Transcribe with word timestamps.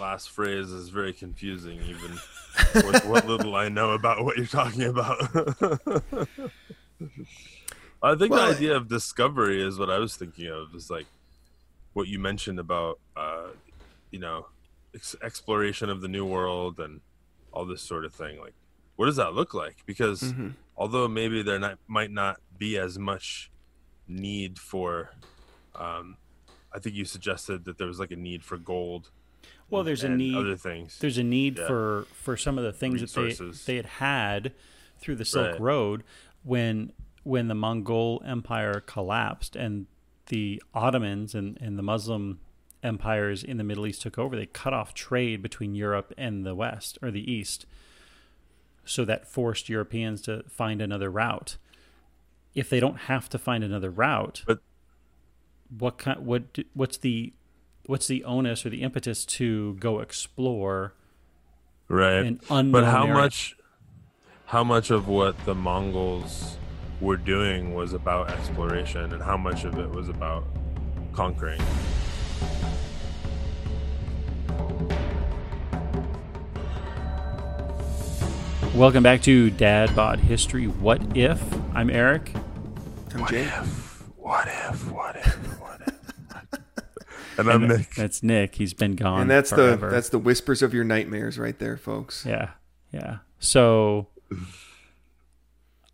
last 0.00 0.30
phrase 0.30 0.70
is 0.70 0.88
very 0.88 1.12
confusing, 1.12 1.80
even 1.82 2.12
with 2.74 3.04
what 3.04 3.26
little 3.26 3.54
I 3.54 3.68
know 3.68 3.90
about 3.92 4.24
what 4.24 4.36
you're 4.36 4.46
talking 4.46 4.82
about. 4.84 5.18
I 8.02 8.14
think 8.14 8.32
Well, 8.32 8.48
the 8.50 8.56
idea 8.56 8.74
of 8.76 8.88
discovery 8.88 9.62
is 9.62 9.78
what 9.78 9.90
I 9.90 9.98
was 9.98 10.16
thinking 10.16 10.46
of. 10.48 10.74
Is 10.74 10.90
like 10.90 11.06
what 11.92 12.08
you 12.08 12.18
mentioned 12.18 12.58
about, 12.58 12.98
uh, 13.16 13.48
you 14.10 14.18
know, 14.18 14.46
ex- 14.94 15.16
exploration 15.22 15.90
of 15.90 16.00
the 16.00 16.08
new 16.08 16.24
world 16.24 16.80
and 16.80 17.00
all 17.52 17.66
this 17.66 17.82
sort 17.82 18.04
of 18.04 18.14
thing. 18.14 18.40
Like, 18.40 18.54
what 18.96 19.06
does 19.06 19.16
that 19.16 19.34
look 19.34 19.54
like? 19.54 19.78
Because 19.86 20.22
Mhm. 20.32 20.54
although 20.76 21.08
maybe 21.08 21.42
there 21.42 21.58
not, 21.58 21.78
might 21.88 22.10
not 22.10 22.40
be 22.56 22.78
as 22.78 22.98
much 22.98 23.50
need 24.08 24.58
for, 24.58 25.10
um, 25.74 26.16
I 26.72 26.78
think 26.78 26.94
you 26.94 27.04
suggested 27.04 27.64
that 27.64 27.76
there 27.76 27.86
was 27.86 27.98
like 28.00 28.12
a 28.12 28.16
need 28.16 28.44
for 28.44 28.56
gold. 28.56 29.10
Well, 29.70 29.84
there's 29.84 30.04
a 30.04 30.08
need- 30.08 30.34
Other 30.36 30.56
things. 30.56 30.98
There's 30.98 31.18
a 31.18 31.22
need 31.24 31.58
Yeah. 31.58 31.66
for 31.66 32.06
for 32.12 32.36
some 32.36 32.58
of 32.58 32.64
the 32.64 32.72
things 32.72 33.00
that 33.00 33.12
they 33.14 33.32
they 33.66 33.76
had 33.76 33.86
had 33.86 34.52
through 34.98 35.16
the 35.16 35.24
Silk 35.24 35.52
Right. 35.52 35.60
Road 35.60 36.04
when 36.42 36.92
when 37.22 37.48
the 37.48 37.54
Mongol 37.54 38.22
Empire 38.24 38.80
collapsed 38.80 39.54
and 39.56 39.86
the 40.26 40.62
Ottomans 40.74 41.34
and, 41.34 41.58
and 41.60 41.78
the 41.78 41.82
Muslim 41.82 42.40
empires 42.82 43.44
in 43.44 43.58
the 43.58 43.64
Middle 43.64 43.86
East 43.86 44.00
took 44.02 44.16
over. 44.18 44.34
They 44.36 44.46
cut 44.46 44.72
off 44.72 44.94
trade 44.94 45.42
between 45.42 45.74
Europe 45.74 46.14
and 46.16 46.46
the 46.46 46.54
West 46.54 46.98
or 47.02 47.10
the 47.10 47.30
East. 47.30 47.66
So 48.86 49.04
that 49.04 49.28
forced 49.28 49.68
Europeans 49.68 50.22
to 50.22 50.44
find 50.48 50.80
another 50.80 51.10
route. 51.10 51.58
If 52.54 52.70
they 52.70 52.80
don't 52.80 52.96
have 53.00 53.28
to 53.28 53.38
find 53.38 53.62
another 53.62 53.90
route, 53.90 54.42
But- 54.46 54.60
what 55.78 55.98
kind 55.98 56.24
what 56.26 56.58
what's 56.74 56.96
the 56.96 57.32
what's 57.90 58.06
the 58.06 58.22
onus 58.22 58.64
or 58.64 58.70
the 58.70 58.82
impetus 58.82 59.24
to 59.24 59.74
go 59.74 59.98
explore 59.98 60.94
right. 61.88 62.22
an 62.24 62.40
unknown 62.48 62.70
but 62.70 62.84
how 62.84 63.02
area? 63.02 63.14
much 63.14 63.56
how 64.46 64.62
much 64.62 64.92
of 64.92 65.08
what 65.08 65.36
the 65.44 65.56
mongols 65.56 66.56
were 67.00 67.16
doing 67.16 67.74
was 67.74 67.92
about 67.92 68.30
exploration 68.30 69.12
and 69.12 69.20
how 69.20 69.36
much 69.36 69.64
of 69.64 69.76
it 69.76 69.90
was 69.90 70.08
about 70.08 70.44
conquering 71.12 71.60
Welcome 78.72 79.02
back 79.02 79.20
to 79.22 79.50
Dad 79.50 79.94
Bod 79.96 80.20
History. 80.20 80.68
What 80.68 81.16
if? 81.16 81.42
I'm 81.74 81.90
Eric. 81.90 82.30
I'm 83.12 83.26
Jake. 83.26 83.48
if 83.48 84.08
what 84.16 84.46
if 84.46 84.90
what 84.92 85.16
if 85.16 85.16
what 85.16 85.16
if 85.16 85.49
and 87.40 87.50
i'm 87.50 87.62
And 87.64 87.78
nick 87.78 87.94
That's 87.94 88.22
Nick. 88.22 88.54
He's 88.56 88.74
been 88.74 88.96
gone. 88.96 89.22
And 89.22 89.30
that's 89.30 89.50
forever. 89.50 89.88
the 89.88 89.94
that's 89.94 90.08
the 90.10 90.18
whispers 90.18 90.62
of 90.62 90.72
your 90.74 90.84
nightmares 90.84 91.38
right 91.38 91.58
there, 91.58 91.76
folks. 91.76 92.24
yeah, 92.26 92.50
yeah. 92.92 93.18
So, 93.38 94.08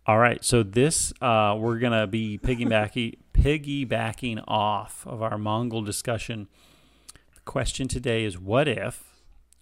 all 0.05 0.17
right. 0.17 0.43
So 0.43 0.63
this 0.63 1.13
uh, 1.21 1.55
we're 1.57 1.79
gonna 1.79 2.07
be 2.07 2.37
piggybacking 2.37 3.15
piggybacking 3.33 4.43
off 4.47 5.05
of 5.07 5.21
our 5.21 5.37
Mongol 5.37 5.81
discussion. 5.81 6.47
The 7.35 7.41
question 7.41 7.87
today 7.87 8.23
is: 8.23 8.37
What 8.37 8.67
if 8.67 9.15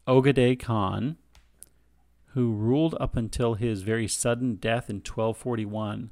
Ogadei 0.08 0.60
Khan, 0.60 1.18
who 2.34 2.54
ruled 2.54 2.96
up 3.00 3.16
until 3.16 3.56
his 3.56 3.82
very 3.82 4.08
sudden 4.08 4.56
death 4.56 4.90
in 4.90 4.98
1241, 4.98 6.12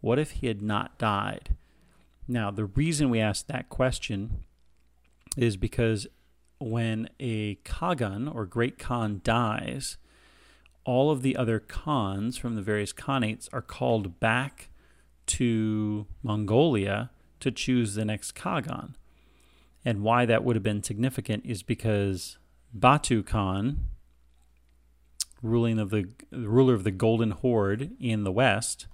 what 0.00 0.18
if 0.18 0.32
he 0.32 0.46
had 0.46 0.62
not 0.62 0.98
died? 0.98 1.56
Now, 2.28 2.50
the 2.50 2.64
reason 2.64 3.10
we 3.10 3.18
asked 3.20 3.48
that 3.48 3.68
question 3.68 4.44
is 5.36 5.56
because 5.56 6.06
when 6.58 7.08
a 7.18 7.56
Kagan 7.56 8.32
or 8.32 8.44
Great 8.46 8.78
Khan 8.78 9.20
dies, 9.24 9.96
all 10.84 11.10
of 11.10 11.22
the 11.22 11.36
other 11.36 11.58
Khans 11.58 12.36
from 12.36 12.56
the 12.56 12.62
various 12.62 12.92
Khanates 12.92 13.48
are 13.52 13.62
called 13.62 14.20
back 14.20 14.70
to 15.26 16.06
Mongolia 16.22 17.10
to 17.40 17.50
choose 17.50 17.94
the 17.94 18.04
next 18.04 18.34
Kagan. 18.34 18.94
And 19.84 20.02
why 20.02 20.26
that 20.26 20.44
would 20.44 20.56
have 20.56 20.62
been 20.62 20.82
significant 20.82 21.46
is 21.46 21.62
because 21.62 22.36
Batu 22.74 23.22
Khan, 23.22 23.86
ruling 25.42 25.78
of 25.78 25.90
the, 25.90 26.06
the 26.30 26.48
ruler 26.48 26.74
of 26.74 26.84
the 26.84 26.90
Golden 26.90 27.30
Horde 27.30 27.92
in 27.98 28.24
the 28.24 28.32
west, 28.32 28.86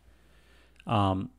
um, 0.87 1.31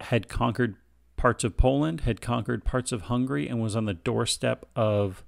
had 0.00 0.28
conquered 0.28 0.76
parts 1.24 1.42
of 1.42 1.56
Poland, 1.56 2.02
had 2.02 2.20
conquered 2.20 2.66
parts 2.66 2.92
of 2.92 3.04
Hungary, 3.04 3.48
and 3.48 3.58
was 3.58 3.74
on 3.74 3.86
the 3.86 3.94
doorstep 3.94 4.66
of 4.76 5.24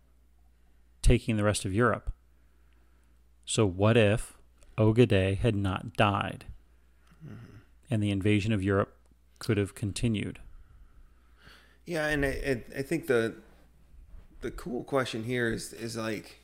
taking 1.00 1.38
the 1.38 1.42
rest 1.42 1.64
of 1.64 1.72
Europe. 1.72 2.12
So, 3.46 3.64
what 3.64 3.96
if 3.96 4.36
Ogade 4.76 5.38
had 5.38 5.56
not 5.56 5.94
died 5.94 6.44
and 7.90 8.02
the 8.02 8.10
invasion 8.10 8.52
of 8.52 8.62
Europe 8.62 8.94
could 9.38 9.56
have 9.56 9.74
continued? 9.74 10.38
Yeah, 11.86 12.08
and 12.08 12.26
I, 12.26 12.28
I, 12.28 12.62
I 12.80 12.82
think 12.82 13.06
the 13.06 13.36
the 14.42 14.50
cool 14.50 14.84
question 14.84 15.24
here 15.24 15.50
is 15.50 15.72
is 15.72 15.96
like 15.96 16.40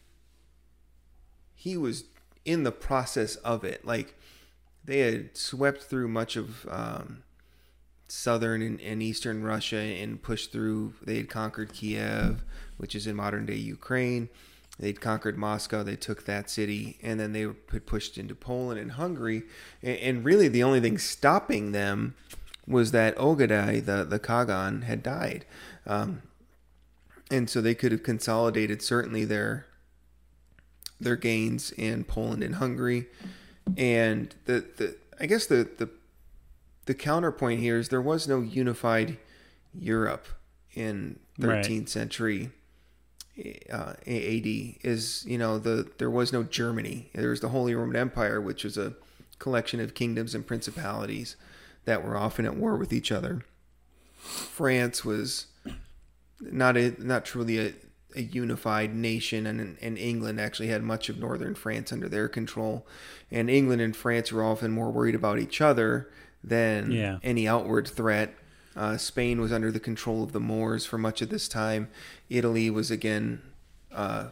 he 1.55 1.77
was 1.77 2.05
in 2.47 2.63
the 2.63 2.73
process 2.73 3.37
of 3.37 3.65
it. 3.65 3.85
Like 3.85 4.19
they 4.83 5.01
had 5.01 5.37
swept 5.37 5.83
through 5.83 6.09
much 6.09 6.37
of 6.37 6.67
um, 6.71 7.25
southern 8.13 8.61
and, 8.61 8.79
and 8.83 9.03
eastern 9.03 9.43
Russia 9.43 9.79
and 9.79 10.23
pushed 10.23 10.53
through. 10.53 10.93
They 11.03 11.17
had 11.17 11.31
conquered 11.31 11.73
Kiev, 11.73 12.45
which 12.77 12.95
is 12.95 13.07
in 13.07 13.17
modern 13.17 13.47
day 13.47 13.55
Ukraine. 13.55 14.29
They'd 14.79 15.01
conquered 15.01 15.39
Moscow. 15.39 15.83
They 15.83 15.97
took 15.97 16.27
that 16.27 16.51
city, 16.51 16.99
and 17.03 17.19
then 17.19 17.33
they 17.33 17.47
were 17.47 17.55
pushed 17.55 18.19
into 18.19 18.35
Poland 18.35 18.79
and 18.79 18.93
Hungary. 18.93 19.45
And, 19.83 19.97
and 19.97 20.25
really, 20.25 20.49
the 20.49 20.63
only 20.63 20.81
thing 20.81 20.99
stopping 20.99 21.73
them 21.73 22.15
was 22.67 22.93
that 22.93 23.17
Ogadai, 23.17 23.85
the 23.85 24.05
the 24.05 24.21
Kagan, 24.21 24.85
had 24.85 25.03
died, 25.03 25.47
um, 25.87 26.23
and 27.31 27.49
so 27.49 27.61
they 27.61 27.75
could 27.75 27.93
have 27.93 28.03
consolidated 28.03 28.83
certainly 28.83 29.25
their 29.25 29.67
their 31.01 31.17
gains 31.17 31.73
in 31.73 32.05
Poland 32.05 32.43
and 32.43 32.57
Hungary. 32.57 33.07
And 33.77 34.35
the, 34.45 34.65
the 34.77 34.97
I 35.19 35.27
guess 35.27 35.47
the, 35.47 35.69
the 35.79 35.89
the 36.87 36.95
counterpoint 36.95 37.61
here 37.61 37.79
is 37.79 37.89
there 37.89 38.01
was 38.03 38.27
no 38.29 38.41
unified 38.41 39.19
Europe 39.75 40.27
in 40.75 41.19
13th 41.41 41.49
Right. 41.81 41.89
century 41.89 42.51
uh, 43.73 43.95
AD. 44.07 44.47
Is 44.83 45.25
you 45.27 45.39
know 45.39 45.59
the 45.59 45.89
there 45.99 46.11
was 46.11 46.33
no 46.33 46.43
Germany. 46.43 47.11
There 47.15 47.31
was 47.31 47.41
the 47.41 47.49
Holy 47.49 47.75
Roman 47.75 47.97
Empire, 47.97 48.41
which 48.41 48.65
was 48.65 48.77
a 48.77 48.95
collection 49.39 49.81
of 49.81 49.95
kingdoms 49.95 50.35
and 50.35 50.47
principalities 50.47 51.37
that 51.85 52.05
were 52.05 52.17
often 52.17 52.45
at 52.47 52.57
war 52.57 52.77
with 52.77 52.93
each 52.93 53.11
other. 53.11 53.43
France 54.17 55.05
was 55.05 55.47
not 56.41 56.77
a 56.77 56.95
not 57.05 57.25
truly 57.25 57.59
a, 57.59 57.75
a 58.15 58.23
unified 58.23 58.95
nation, 58.95 59.47
and 59.47 59.77
and 59.81 59.99
England 59.99 60.41
actually 60.41 60.69
had 60.69 60.83
much 60.83 61.09
of 61.09 61.19
northern 61.19 61.55
France 61.55 61.93
under 61.93 62.09
their 62.09 62.29
control, 62.29 62.87
and 63.31 63.49
England 63.51 63.81
and 63.81 63.97
France 63.97 64.31
were 64.31 64.45
often 64.45 64.71
more 64.71 64.91
worried 64.91 65.15
about 65.15 65.39
each 65.39 65.61
other 65.61 66.11
than 66.43 66.91
Yeah. 66.91 67.19
any 67.23 67.47
outward 67.47 67.89
threat. 67.89 68.35
Uh, 68.75 68.97
Spain 68.97 69.41
was 69.41 69.53
under 69.53 69.71
the 69.71 69.81
control 69.81 70.23
of 70.23 70.33
the 70.33 70.41
Moors 70.41 70.87
for 70.87 70.99
much 70.99 71.21
of 71.23 71.29
this 71.29 71.47
time. 71.47 71.89
Italy 72.31 72.71
was 72.71 72.91
again 72.91 73.43
uh, 73.93 74.31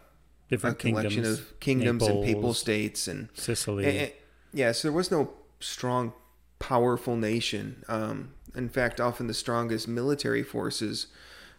a 0.51 0.57
collection 0.57 0.77
kingdoms, 0.77 1.29
of 1.29 1.61
kingdoms 1.61 2.07
and 2.07 2.25
papal 2.25 2.55
states 2.55 3.07
and 3.07 3.29
Sicily. 3.35 3.85
Eh, 3.85 3.91
eh, 4.05 4.11
yeah, 4.53 4.73
so 4.73 4.89
there 4.89 4.97
was 4.97 5.11
no 5.11 5.31
strong, 5.61 6.13
powerful 6.59 7.17
nation. 7.17 7.85
Um, 7.89 8.33
in 8.55 8.69
fact, 8.69 9.01
often 9.01 9.27
the 9.27 9.35
strongest 9.35 9.87
military 9.87 10.43
forces 10.43 11.07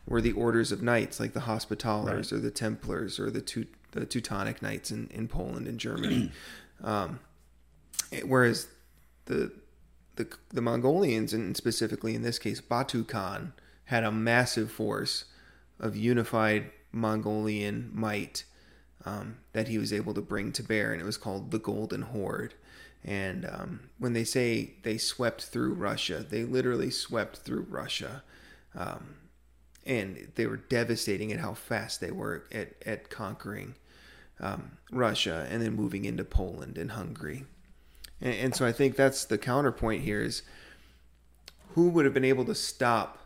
were 0.07 0.19
the 0.21 0.31
orders 0.33 0.71
of 0.71 0.81
knights, 0.81 1.19
like 1.19 1.33
the 1.33 1.41
Hospitallers 1.41 2.33
or 2.33 2.39
the 2.39 2.51
Templars 2.51 3.19
or 3.19 3.29
the, 3.29 3.67
the 3.91 4.05
Teutonic 4.05 4.61
Knights 4.61 4.91
in, 4.91 5.07
in 5.11 5.27
Poland 5.27 5.67
and 5.67 5.79
Germany. 5.79 6.31
um, 6.83 7.19
eh, 8.11 8.21
whereas 8.25 8.67
the, 9.25 9.51
the 10.21 10.37
the 10.49 10.61
Mongolians, 10.61 11.33
and 11.33 11.55
specifically 11.57 12.15
in 12.15 12.21
this 12.21 12.39
case 12.39 12.61
Batu 12.61 13.03
Khan, 13.03 13.53
had 13.85 14.03
a 14.03 14.11
massive 14.11 14.71
force 14.71 15.25
of 15.79 15.95
unified 15.95 16.71
Mongolian 16.91 17.89
might 17.93 18.43
um, 19.05 19.37
that 19.53 19.67
he 19.67 19.77
was 19.77 19.91
able 19.91 20.13
to 20.13 20.21
bring 20.21 20.51
to 20.53 20.63
bear, 20.63 20.91
and 20.91 21.01
it 21.01 21.05
was 21.05 21.17
called 21.17 21.51
the 21.51 21.59
Golden 21.59 22.03
Horde. 22.03 22.53
And 23.03 23.45
um, 23.45 23.89
when 23.97 24.13
they 24.13 24.23
say 24.23 24.75
they 24.83 24.97
swept 24.97 25.45
through 25.45 25.73
Russia, 25.73 26.23
they 26.27 26.43
literally 26.43 26.91
swept 26.91 27.37
through 27.37 27.65
Russia, 27.69 28.23
um, 28.75 29.15
and 29.85 30.31
they 30.35 30.45
were 30.45 30.57
devastating 30.57 31.31
at 31.31 31.39
how 31.39 31.55
fast 31.55 31.99
they 31.99 32.11
were 32.11 32.43
at 32.51 32.75
at 32.85 33.09
conquering 33.09 33.75
um, 34.39 34.77
Russia 34.91 35.47
and 35.49 35.61
then 35.61 35.75
moving 35.75 36.05
into 36.05 36.23
Poland 36.23 36.77
and 36.77 36.91
Hungary. 36.91 37.45
And, 38.21 38.33
and 38.33 38.55
so 38.55 38.65
I 38.65 38.71
think 38.71 38.95
that's 38.95 39.25
the 39.25 39.37
counterpoint 39.37 40.03
here 40.03 40.21
is 40.21 40.43
who 41.75 41.89
would 41.89 42.05
have 42.05 42.13
been 42.13 42.25
able 42.25 42.45
to 42.45 42.55
stop 42.55 43.17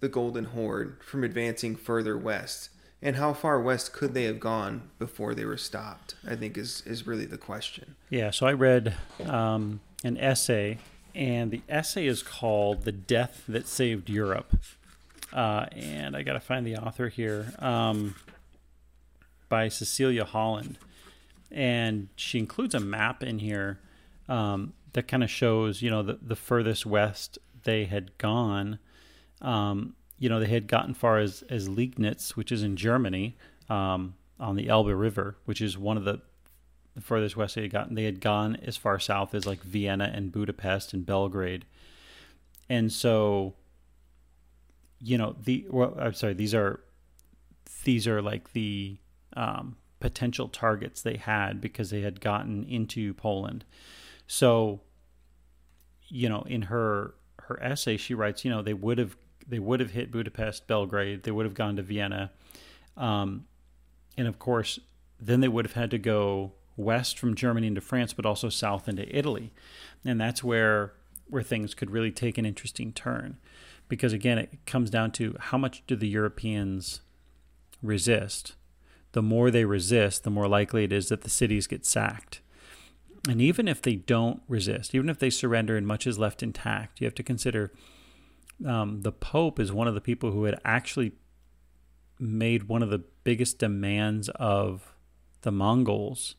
the 0.00 0.08
Golden 0.08 0.44
Horde 0.44 1.02
from 1.02 1.24
advancing 1.24 1.76
further 1.76 2.16
west. 2.16 2.68
And 3.00 3.16
how 3.16 3.32
far 3.32 3.60
west 3.60 3.92
could 3.92 4.14
they 4.14 4.24
have 4.24 4.40
gone 4.40 4.90
before 4.98 5.34
they 5.34 5.44
were 5.44 5.58
stopped? 5.58 6.14
I 6.26 6.36
think 6.36 6.56
is 6.56 6.82
is 6.86 7.06
really 7.06 7.26
the 7.26 7.36
question. 7.36 7.96
Yeah, 8.08 8.30
so 8.30 8.46
I 8.46 8.52
read 8.52 8.94
um, 9.26 9.80
an 10.02 10.16
essay, 10.16 10.78
and 11.14 11.50
the 11.50 11.60
essay 11.68 12.06
is 12.06 12.22
called 12.22 12.84
"The 12.84 12.92
Death 12.92 13.44
That 13.46 13.68
Saved 13.68 14.08
Europe," 14.08 14.56
uh, 15.34 15.66
and 15.72 16.16
I 16.16 16.22
got 16.22 16.32
to 16.32 16.40
find 16.40 16.66
the 16.66 16.76
author 16.76 17.08
here 17.08 17.52
um, 17.58 18.14
by 19.50 19.68
Cecilia 19.68 20.24
Holland, 20.24 20.78
and 21.54 22.08
she 22.16 22.40
includes 22.40 22.74
a 22.74 22.80
map 22.80 23.22
in 23.22 23.38
here 23.38 23.78
um, 24.28 24.74
that 24.92 25.06
kind 25.06 25.22
of 25.22 25.30
shows, 25.30 25.80
you 25.80 25.88
know, 25.88 26.02
the 26.02 26.18
the 26.20 26.36
furthest 26.36 26.84
west 26.84 27.38
they 27.62 27.84
had 27.84 28.18
gone. 28.18 28.78
Um, 29.40 29.94
you 30.18 30.28
know, 30.28 30.40
they 30.40 30.48
had 30.48 30.66
gotten 30.66 30.92
far 30.94 31.18
as 31.18 31.42
as 31.48 31.68
Liegnitz, 31.68 32.30
which 32.30 32.50
is 32.50 32.62
in 32.62 32.76
Germany, 32.76 33.36
um, 33.70 34.14
on 34.38 34.56
the 34.56 34.68
Elbe 34.68 34.88
River, 34.88 35.36
which 35.44 35.60
is 35.60 35.78
one 35.78 35.96
of 35.96 36.04
the 36.04 36.20
the 36.94 37.00
furthest 37.00 37.36
west 37.36 37.54
they 37.54 37.62
had 37.62 37.72
gotten. 37.72 37.94
They 37.94 38.04
had 38.04 38.20
gone 38.20 38.56
as 38.56 38.76
far 38.76 38.98
south 38.98 39.34
as 39.34 39.46
like 39.46 39.62
Vienna 39.62 40.10
and 40.12 40.32
Budapest 40.32 40.92
and 40.92 41.06
Belgrade, 41.06 41.64
and 42.68 42.92
so, 42.92 43.54
you 45.00 45.18
know, 45.18 45.36
the 45.44 45.66
well, 45.70 45.96
I'm 46.00 46.14
sorry, 46.14 46.34
these 46.34 46.54
are 46.54 46.80
these 47.84 48.08
are 48.08 48.20
like 48.20 48.52
the 48.54 48.96
um, 49.36 49.76
potential 50.00 50.48
targets 50.48 51.02
they 51.02 51.16
had 51.16 51.60
because 51.60 51.90
they 51.90 52.02
had 52.02 52.20
gotten 52.20 52.64
into 52.64 53.14
Poland. 53.14 53.64
So, 54.26 54.80
you 56.08 56.28
know, 56.28 56.42
in 56.42 56.62
her 56.62 57.14
her 57.40 57.62
essay, 57.62 57.96
she 57.96 58.14
writes, 58.14 58.44
you 58.44 58.50
know, 58.50 58.62
they 58.62 58.74
would 58.74 58.98
have 58.98 59.16
they 59.46 59.58
would 59.58 59.80
have 59.80 59.90
hit 59.90 60.10
Budapest, 60.10 60.66
Belgrade, 60.66 61.22
they 61.22 61.30
would 61.30 61.44
have 61.44 61.54
gone 61.54 61.76
to 61.76 61.82
Vienna, 61.82 62.30
um, 62.96 63.44
and 64.16 64.26
of 64.26 64.38
course, 64.38 64.78
then 65.20 65.40
they 65.40 65.48
would 65.48 65.66
have 65.66 65.74
had 65.74 65.90
to 65.90 65.98
go 65.98 66.52
west 66.76 67.18
from 67.18 67.34
Germany 67.34 67.66
into 67.66 67.80
France, 67.80 68.14
but 68.14 68.26
also 68.26 68.48
south 68.48 68.88
into 68.88 69.04
Italy, 69.14 69.52
and 70.04 70.20
that's 70.20 70.42
where 70.42 70.94
where 71.28 71.42
things 71.42 71.74
could 71.74 71.90
really 71.90 72.10
take 72.10 72.38
an 72.38 72.46
interesting 72.46 72.92
turn, 72.92 73.38
because 73.88 74.12
again, 74.12 74.38
it 74.38 74.66
comes 74.66 74.90
down 74.90 75.10
to 75.12 75.36
how 75.38 75.58
much 75.58 75.82
do 75.86 75.96
the 75.96 76.08
Europeans 76.08 77.00
resist. 77.82 78.54
The 79.14 79.22
more 79.22 79.52
they 79.52 79.64
resist, 79.64 80.24
the 80.24 80.30
more 80.30 80.48
likely 80.48 80.82
it 80.82 80.92
is 80.92 81.08
that 81.08 81.22
the 81.22 81.30
cities 81.30 81.68
get 81.68 81.86
sacked. 81.86 82.40
And 83.28 83.40
even 83.40 83.68
if 83.68 83.80
they 83.80 83.94
don't 83.94 84.42
resist, 84.48 84.92
even 84.92 85.08
if 85.08 85.20
they 85.20 85.30
surrender 85.30 85.76
and 85.76 85.86
much 85.86 86.04
is 86.04 86.18
left 86.18 86.42
intact, 86.42 87.00
you 87.00 87.06
have 87.06 87.14
to 87.14 87.22
consider 87.22 87.72
um, 88.66 89.02
the 89.02 89.12
Pope 89.12 89.60
is 89.60 89.72
one 89.72 89.86
of 89.86 89.94
the 89.94 90.00
people 90.00 90.32
who 90.32 90.44
had 90.44 90.60
actually 90.64 91.12
made 92.18 92.64
one 92.64 92.82
of 92.82 92.90
the 92.90 93.04
biggest 93.22 93.60
demands 93.60 94.28
of 94.30 94.94
the 95.42 95.52
Mongols 95.52 96.34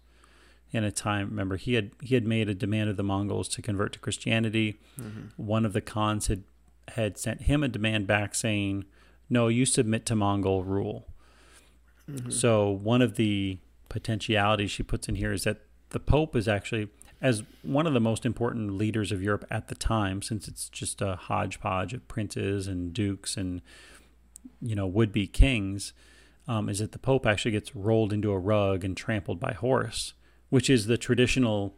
in 0.73 0.83
a 0.83 0.91
time. 0.91 1.29
Remember, 1.29 1.55
he 1.55 1.75
had 1.75 1.91
he 2.01 2.13
had 2.13 2.25
made 2.27 2.49
a 2.49 2.53
demand 2.53 2.89
of 2.89 2.97
the 2.97 3.03
Mongols 3.03 3.47
to 3.49 3.61
convert 3.61 3.93
to 3.93 3.99
Christianity. 3.99 4.81
Mm-hmm. 4.99 5.27
One 5.37 5.65
of 5.65 5.71
the 5.71 5.81
Khans 5.81 6.27
had 6.27 6.43
had 6.89 7.17
sent 7.17 7.43
him 7.43 7.63
a 7.63 7.69
demand 7.69 8.05
back 8.05 8.35
saying, 8.35 8.83
"No, 9.29 9.47
you 9.47 9.65
submit 9.65 10.05
to 10.07 10.15
Mongol 10.15 10.65
rule." 10.65 11.07
Mm-hmm. 12.09 12.29
So 12.29 12.69
one 12.69 13.01
of 13.01 13.15
the 13.15 13.59
potentialities 13.89 14.71
she 14.71 14.83
puts 14.83 15.07
in 15.07 15.15
here 15.15 15.31
is 15.31 15.43
that 15.43 15.61
the 15.89 15.99
Pope 15.99 16.35
is 16.35 16.47
actually 16.47 16.89
as 17.21 17.43
one 17.63 17.87
of 17.87 17.93
the 17.93 17.99
most 17.99 18.25
important 18.25 18.73
leaders 18.73 19.11
of 19.11 19.23
Europe 19.23 19.45
at 19.49 19.67
the 19.67 19.75
time, 19.75 20.21
since 20.21 20.47
it's 20.47 20.69
just 20.69 21.01
a 21.01 21.15
hodgepodge 21.15 21.93
of 21.93 22.07
princes 22.07 22.67
and 22.67 22.93
dukes 22.93 23.37
and 23.37 23.61
you 24.61 24.75
know 24.75 24.85
would-be 24.85 25.27
kings, 25.27 25.93
um, 26.47 26.69
is 26.69 26.79
that 26.79 26.91
the 26.91 26.99
Pope 26.99 27.25
actually 27.25 27.51
gets 27.51 27.75
rolled 27.75 28.13
into 28.13 28.31
a 28.31 28.37
rug 28.37 28.83
and 28.83 28.95
trampled 28.95 29.39
by 29.39 29.53
horse, 29.53 30.13
which 30.49 30.69
is 30.69 30.87
the 30.87 30.97
traditional 30.97 31.75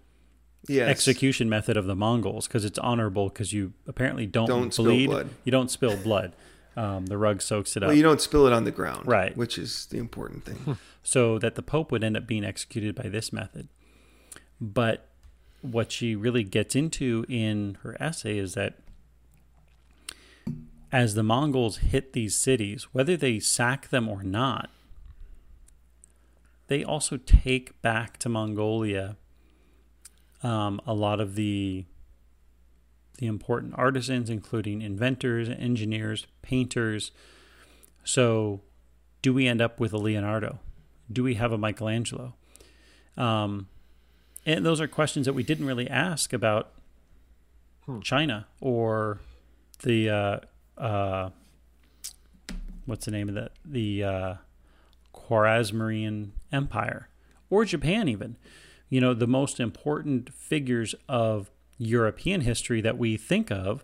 yes. 0.68 0.90
execution 0.90 1.48
method 1.50 1.78
of 1.78 1.86
the 1.86 1.96
Mongols 1.96 2.48
because 2.48 2.66
it's 2.66 2.80
honorable 2.80 3.30
because 3.30 3.54
you 3.54 3.74
apparently 3.88 4.26
don't, 4.26 4.48
don't 4.48 4.76
bleed, 4.76 5.10
you 5.44 5.52
don't 5.52 5.72
spill 5.72 5.96
blood. 5.98 6.34
Um, 6.78 7.08
the 7.08 7.18
rug 7.18 7.42
soaks 7.42 7.76
it 7.76 7.82
up. 7.82 7.88
Well, 7.88 7.98
you 7.98 8.04
don't 8.04 8.22
spill 8.22 8.46
it 8.46 8.54
on 8.54 8.64
the 8.64 8.72
ground, 8.72 9.08
right? 9.08 9.36
Which 9.36 9.58
is 9.58 9.88
the 9.88 9.98
important 9.98 10.46
thing. 10.46 10.78
so 11.04 11.40
that 11.40 11.56
the 11.56 11.64
Pope 11.64 11.92
would 11.92 12.04
end 12.04 12.16
up 12.16 12.28
being 12.28 12.46
executed 12.46 12.94
by 12.94 13.10
this 13.10 13.34
method. 13.34 13.68
But 14.62 15.10
what 15.62 15.92
she 15.92 16.16
really 16.16 16.44
gets 16.44 16.76
into 16.76 17.26
in 17.28 17.80
her 17.82 17.98
essay 18.00 18.38
is 18.38 18.54
that 18.54 18.76
as 20.92 21.16
the 21.16 21.24
Mongols 21.24 21.78
hit 21.78 22.14
these 22.14 22.36
cities, 22.36 22.88
whether 22.92 23.18
they 23.18 23.40
sack 23.40 23.90
them 23.90 24.08
or 24.08 24.22
not, 24.22 24.70
they 26.68 26.84
also 26.84 27.18
take 27.18 27.82
back 27.82 28.18
to 28.20 28.30
Mongolia 28.30 29.18
um, 30.44 30.80
a 30.86 30.94
lot 30.94 31.20
of 31.20 31.36
the 31.36 31.86
the 33.18 33.28
important 33.28 33.74
artisans, 33.76 34.30
including 34.30 34.82
inventors, 34.82 35.50
engineers, 35.50 36.28
painters. 36.42 37.12
So, 38.04 38.62
do 39.22 39.34
we 39.34 39.48
end 39.48 39.62
up 39.62 39.80
with 39.80 39.94
a 39.94 39.98
Leonardo? 39.98 40.60
Do 41.12 41.24
we 41.24 41.36
have 41.36 41.52
a 41.52 41.58
Michelangelo? 41.58 42.36
Um, 43.18 43.68
and 44.46 44.66
those 44.66 44.80
are 44.80 44.88
questions 44.88 45.26
that 45.26 45.34
we 45.34 45.44
didn't 45.44 45.66
really 45.66 45.90
ask 45.90 46.32
about 46.32 46.72
hmm. 47.86 48.00
China 48.00 48.48
or 48.62 49.20
the 49.84 50.10
uh, 50.10 50.40
uh, 50.78 51.30
what's 52.86 53.06
the 53.06 53.12
name 53.12 53.30
of 53.30 53.36
that 53.36 53.52
the 53.66 54.04
uh, 54.04 54.34
Khwarezmian 55.14 56.30
Empire 56.52 57.10
or 57.50 57.66
Japan 57.66 58.08
even. 58.08 58.38
You 58.90 59.02
know, 59.02 59.14
the 59.14 59.28
most 59.28 59.60
important 59.60 60.34
figures 60.34 60.96
of 61.10 61.52
European 61.78 62.42
history 62.42 62.82
that 62.82 62.98
we 62.98 63.18
think 63.18 63.52
of 63.52 63.84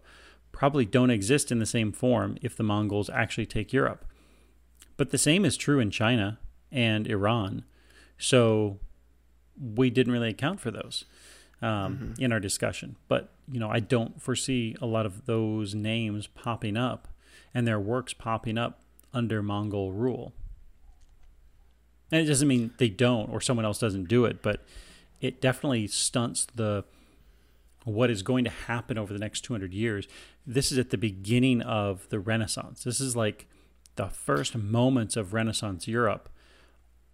probably 0.52 0.86
don't 0.86 1.10
exist 1.10 1.52
in 1.52 1.60
the 1.60 1.66
same 1.66 1.92
form 1.92 2.38
if 2.42 2.56
the 2.56 2.64
Mongols 2.64 3.10
actually 3.10 3.46
take 3.46 3.74
Europe. 3.74 4.06
But 4.98 5.10
the 5.10 5.18
same 5.18 5.46
is 5.46 5.58
true 5.58 5.80
in 5.80 5.92
China 5.92 6.40
and 6.72 7.08
Iran. 7.08 7.66
So 8.18 8.80
we 9.60 9.90
didn't 9.90 10.14
really 10.14 10.30
account 10.30 10.60
for 10.60 10.72
those 10.72 11.06
um, 11.62 11.68
mm-hmm. 11.70 12.24
in 12.24 12.32
our 12.32 12.40
discussion. 12.40 12.98
But 13.08 13.32
you 13.52 13.60
know, 13.60 13.70
I 13.70 13.80
don't 13.80 14.22
foresee 14.22 14.76
a 14.82 14.86
lot 14.86 15.06
of 15.06 15.26
those 15.26 15.76
names 15.76 16.28
popping 16.28 16.78
up 16.78 17.08
and 17.54 17.68
their 17.68 17.80
works 17.80 18.14
popping 18.14 18.58
up 18.58 18.82
under 19.14 19.42
Mongol 19.42 19.92
rule. 19.92 20.34
And 22.12 22.22
it 22.22 22.26
doesn't 22.26 22.48
mean 22.48 22.72
they 22.78 22.90
don't 22.90 23.30
or 23.32 23.42
someone 23.42 23.66
else 23.66 23.80
doesn't 23.80 24.08
do 24.08 24.26
it, 24.26 24.42
but 24.42 24.64
it 25.20 25.42
definitely 25.42 25.88
stunts 25.88 26.46
the 26.56 26.84
what 27.84 28.10
is 28.10 28.24
going 28.24 28.44
to 28.44 28.50
happen 28.50 28.98
over 28.98 29.14
the 29.14 29.20
next 29.20 29.42
200 29.42 29.74
years. 29.74 30.08
This 30.46 30.72
is 30.72 30.78
at 30.78 30.90
the 30.90 30.98
beginning 30.98 31.62
of 31.62 32.08
the 32.10 32.20
Renaissance. 32.20 32.84
This 32.84 33.00
is 33.00 33.16
like 33.16 33.48
the 33.96 34.08
first 34.08 34.56
moments 34.56 35.16
of 35.16 35.34
Renaissance 35.34 35.88
Europe 35.88 36.30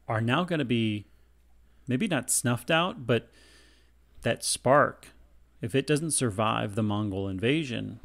are 0.08 0.22
now 0.22 0.44
going 0.44 0.60
to 0.60 0.66
be 0.66 1.06
maybe 1.88 2.08
not 2.08 2.30
snuffed 2.30 2.70
out, 2.70 3.08
but 3.08 3.30
that 4.22 4.44
spark, 4.44 5.08
if 5.62 5.74
it 5.74 5.88
doesn't 5.88 6.12
survive 6.12 6.76
the 6.76 6.84
Mongol 6.84 7.28
invasion, 7.28 8.00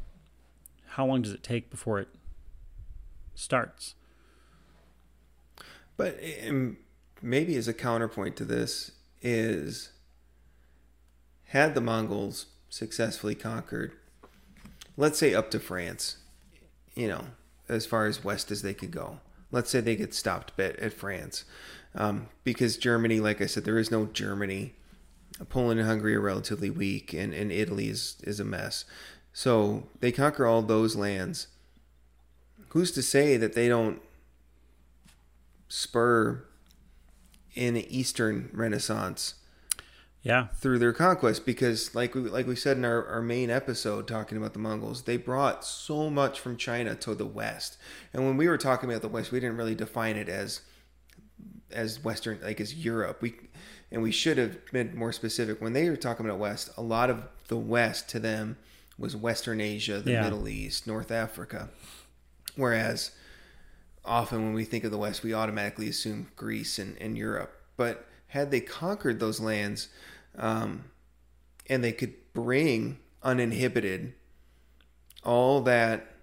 how 0.89 1.05
long 1.05 1.21
does 1.21 1.33
it 1.33 1.43
take 1.43 1.69
before 1.69 1.99
it 1.99 2.07
starts? 3.35 3.95
But 5.97 6.19
maybe 7.21 7.55
as 7.55 7.67
a 7.67 7.73
counterpoint 7.73 8.35
to 8.37 8.45
this 8.45 8.91
is 9.21 9.91
had 11.45 11.75
the 11.75 11.81
Mongols 11.81 12.47
successfully 12.75 13.35
conquered, 13.35 13.93
let's 14.97 15.17
say 15.17 15.33
up 15.33 15.49
to 15.49 15.59
France, 15.61 16.17
you 16.93 17.07
know, 17.07 17.23
as 17.69 17.85
far 17.85 18.05
as 18.05 18.21
west 18.21 18.51
as 18.51 18.63
they 18.63 18.73
could 18.73 18.91
go. 18.91 19.19
Let's 19.49 19.69
say 19.69 19.79
they 19.79 19.95
get 19.95 20.13
stopped 20.13 20.59
at, 20.59 20.77
at 20.79 20.91
France 20.91 21.45
um, 21.95 22.27
because 22.43 22.75
Germany, 22.75 23.21
like 23.21 23.41
I 23.41 23.45
said, 23.45 23.63
there 23.63 23.77
is 23.77 23.91
no 23.91 24.07
Germany. 24.07 24.73
Poland 25.47 25.79
and 25.79 25.87
Hungary 25.87 26.15
are 26.15 26.21
relatively 26.21 26.69
weak, 26.69 27.13
and, 27.13 27.33
and 27.33 27.49
Italy 27.49 27.87
is, 27.87 28.17
is 28.23 28.41
a 28.41 28.45
mess. 28.45 28.83
So 29.31 29.87
they 30.01 30.11
conquer 30.11 30.45
all 30.45 30.61
those 30.61 30.97
lands. 30.97 31.47
Who's 32.69 32.91
to 32.91 33.01
say 33.01 33.37
that 33.37 33.53
they 33.53 33.69
don't 33.69 34.01
spur 35.69 36.43
an 37.55 37.77
Eastern 37.77 38.49
Renaissance? 38.51 39.35
Yeah, 40.25 40.47
through 40.55 40.79
their 40.79 40.91
conquest, 40.91 41.45
because 41.45 41.93
like 41.93 42.15
we 42.15 42.21
like 42.21 42.47
we 42.47 42.55
said 42.55 42.77
in 42.77 42.83
our, 42.83 43.05
our 43.05 43.21
main 43.21 43.51
episode 43.51 44.07
talking 44.07 44.39
about 44.39 44.53
the 44.53 44.59
Mongols, 44.59 45.03
they 45.03 45.17
brought 45.17 45.63
so 45.63 46.09
much 46.09 46.39
from 46.39 46.57
China 46.57 46.95
to 46.95 47.13
the 47.13 47.27
West. 47.27 47.77
And 48.11 48.25
when 48.25 48.35
we 48.35 48.47
were 48.47 48.57
talking 48.57 48.89
about 48.89 49.03
the 49.03 49.07
West, 49.07 49.31
we 49.31 49.39
didn't 49.39 49.57
really 49.57 49.75
define 49.75 50.15
it 50.15 50.27
as 50.27 50.61
as 51.71 52.03
Western, 52.03 52.39
like 52.41 52.59
as 52.59 52.73
Europe. 52.73 53.21
We 53.21 53.35
and 53.91 54.01
we 54.01 54.09
should 54.09 54.39
have 54.39 54.57
been 54.71 54.97
more 54.97 55.11
specific 55.11 55.61
when 55.61 55.73
they 55.73 55.87
were 55.91 55.95
talking 55.95 56.25
about 56.25 56.39
West. 56.39 56.71
A 56.75 56.81
lot 56.81 57.11
of 57.11 57.27
the 57.47 57.57
West 57.57 58.09
to 58.09 58.19
them 58.19 58.57
was 58.97 59.15
Western 59.15 59.61
Asia, 59.61 59.99
the 59.99 60.13
yeah. 60.13 60.23
Middle 60.23 60.47
East, 60.47 60.87
North 60.87 61.11
Africa, 61.11 61.69
whereas 62.55 63.11
often 64.03 64.43
when 64.43 64.53
we 64.53 64.65
think 64.65 64.85
of 64.85 64.89
the 64.89 64.97
West, 64.97 65.21
we 65.21 65.35
automatically 65.35 65.87
assume 65.87 66.31
Greece 66.35 66.79
and, 66.79 66.99
and 66.99 67.15
Europe. 67.15 67.55
But 67.77 68.07
had 68.29 68.51
they 68.51 68.59
conquered 68.59 69.19
those 69.19 69.39
lands, 69.39 69.89
um, 70.37 70.85
and 71.67 71.83
they 71.83 71.91
could 71.91 72.13
bring 72.33 72.99
uninhibited 73.23 74.13
all 75.23 75.61
that 75.61 76.13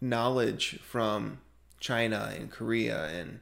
knowledge 0.00 0.78
from 0.82 1.38
China 1.78 2.32
and 2.36 2.50
Korea 2.50 3.06
and 3.08 3.40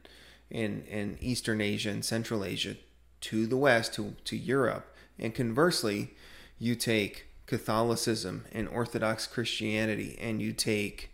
in 0.51 0.83
in 0.85 1.19
Eastern 1.21 1.61
Asia 1.61 1.91
and 1.91 2.05
Central 2.05 2.45
Asia 2.45 2.77
to 3.23 3.47
the 3.47 3.57
West 3.57 3.95
to 3.95 4.15
to 4.25 4.37
Europe, 4.37 4.95
and 5.19 5.35
conversely, 5.35 6.15
you 6.59 6.75
take 6.75 7.27
Catholicism 7.47 8.45
and 8.53 8.69
Orthodox 8.69 9.27
Christianity, 9.27 10.17
and 10.21 10.41
you 10.41 10.53
take 10.53 11.11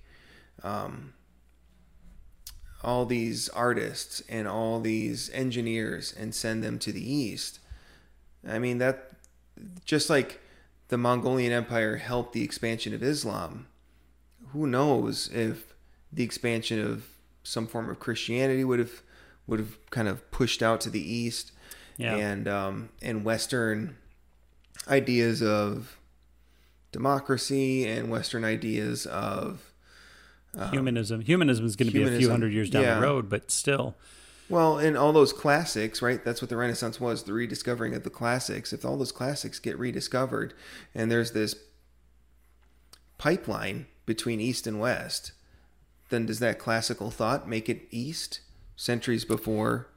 um, 0.62 1.14
all 2.82 3.06
these 3.06 3.48
artists 3.50 4.22
and 4.28 4.46
all 4.46 4.80
these 4.80 5.30
engineers 5.30 6.12
and 6.16 6.34
send 6.34 6.62
them 6.62 6.78
to 6.80 6.92
the 6.92 7.12
East. 7.12 7.60
I 8.48 8.58
mean 8.58 8.78
that 8.78 9.10
just 9.84 10.10
like 10.10 10.40
the 10.88 10.98
Mongolian 10.98 11.52
Empire 11.52 11.96
helped 11.96 12.32
the 12.32 12.42
expansion 12.42 12.94
of 12.94 13.02
Islam, 13.02 13.66
who 14.48 14.66
knows 14.66 15.28
if 15.32 15.74
the 16.12 16.22
expansion 16.22 16.80
of 16.80 17.06
some 17.42 17.66
form 17.66 17.88
of 17.90 17.98
Christianity 17.98 18.64
would 18.64 18.78
have 18.78 19.02
would 19.46 19.58
have 19.58 19.78
kind 19.90 20.08
of 20.08 20.30
pushed 20.30 20.62
out 20.62 20.80
to 20.82 20.90
the 20.90 21.00
east, 21.00 21.52
Yeah. 21.98 22.16
and 22.16 22.48
um, 22.48 22.88
and 23.02 23.24
Western 23.24 23.96
ideas 24.88 25.42
of 25.42 25.98
democracy 26.92 27.86
and 27.86 28.10
Western 28.10 28.44
ideas 28.44 29.06
of 29.06 29.72
humanism. 30.70 31.20
Humanism 31.20 31.66
is 31.66 31.76
going 31.76 31.90
to 31.90 31.92
be 31.92 32.02
a 32.02 32.18
few 32.18 32.30
hundred 32.30 32.52
years 32.52 32.70
down 32.70 32.82
yeah. 32.82 32.94
the 32.96 33.00
road, 33.00 33.28
but 33.28 33.50
still. 33.50 33.96
Well, 34.48 34.78
and 34.78 34.96
all 34.96 35.12
those 35.12 35.32
classics, 35.32 36.02
right? 36.02 36.22
That's 36.24 36.42
what 36.42 36.50
the 36.50 36.56
Renaissance 36.56 37.00
was, 37.00 37.22
the 37.22 37.32
rediscovering 37.32 37.94
of 37.94 38.04
the 38.04 38.10
classics. 38.10 38.72
If 38.72 38.84
all 38.84 38.96
those 38.96 39.12
classics 39.12 39.58
get 39.58 39.78
rediscovered 39.78 40.54
and 40.94 41.10
there's 41.10 41.32
this 41.32 41.56
pipeline 43.16 43.86
between 44.06 44.40
East 44.40 44.66
and 44.66 44.78
West, 44.78 45.32
then 46.10 46.26
does 46.26 46.40
that 46.40 46.58
classical 46.58 47.10
thought 47.10 47.48
make 47.48 47.68
it 47.68 47.88
East 47.90 48.40
centuries 48.76 49.24
before? 49.24 49.88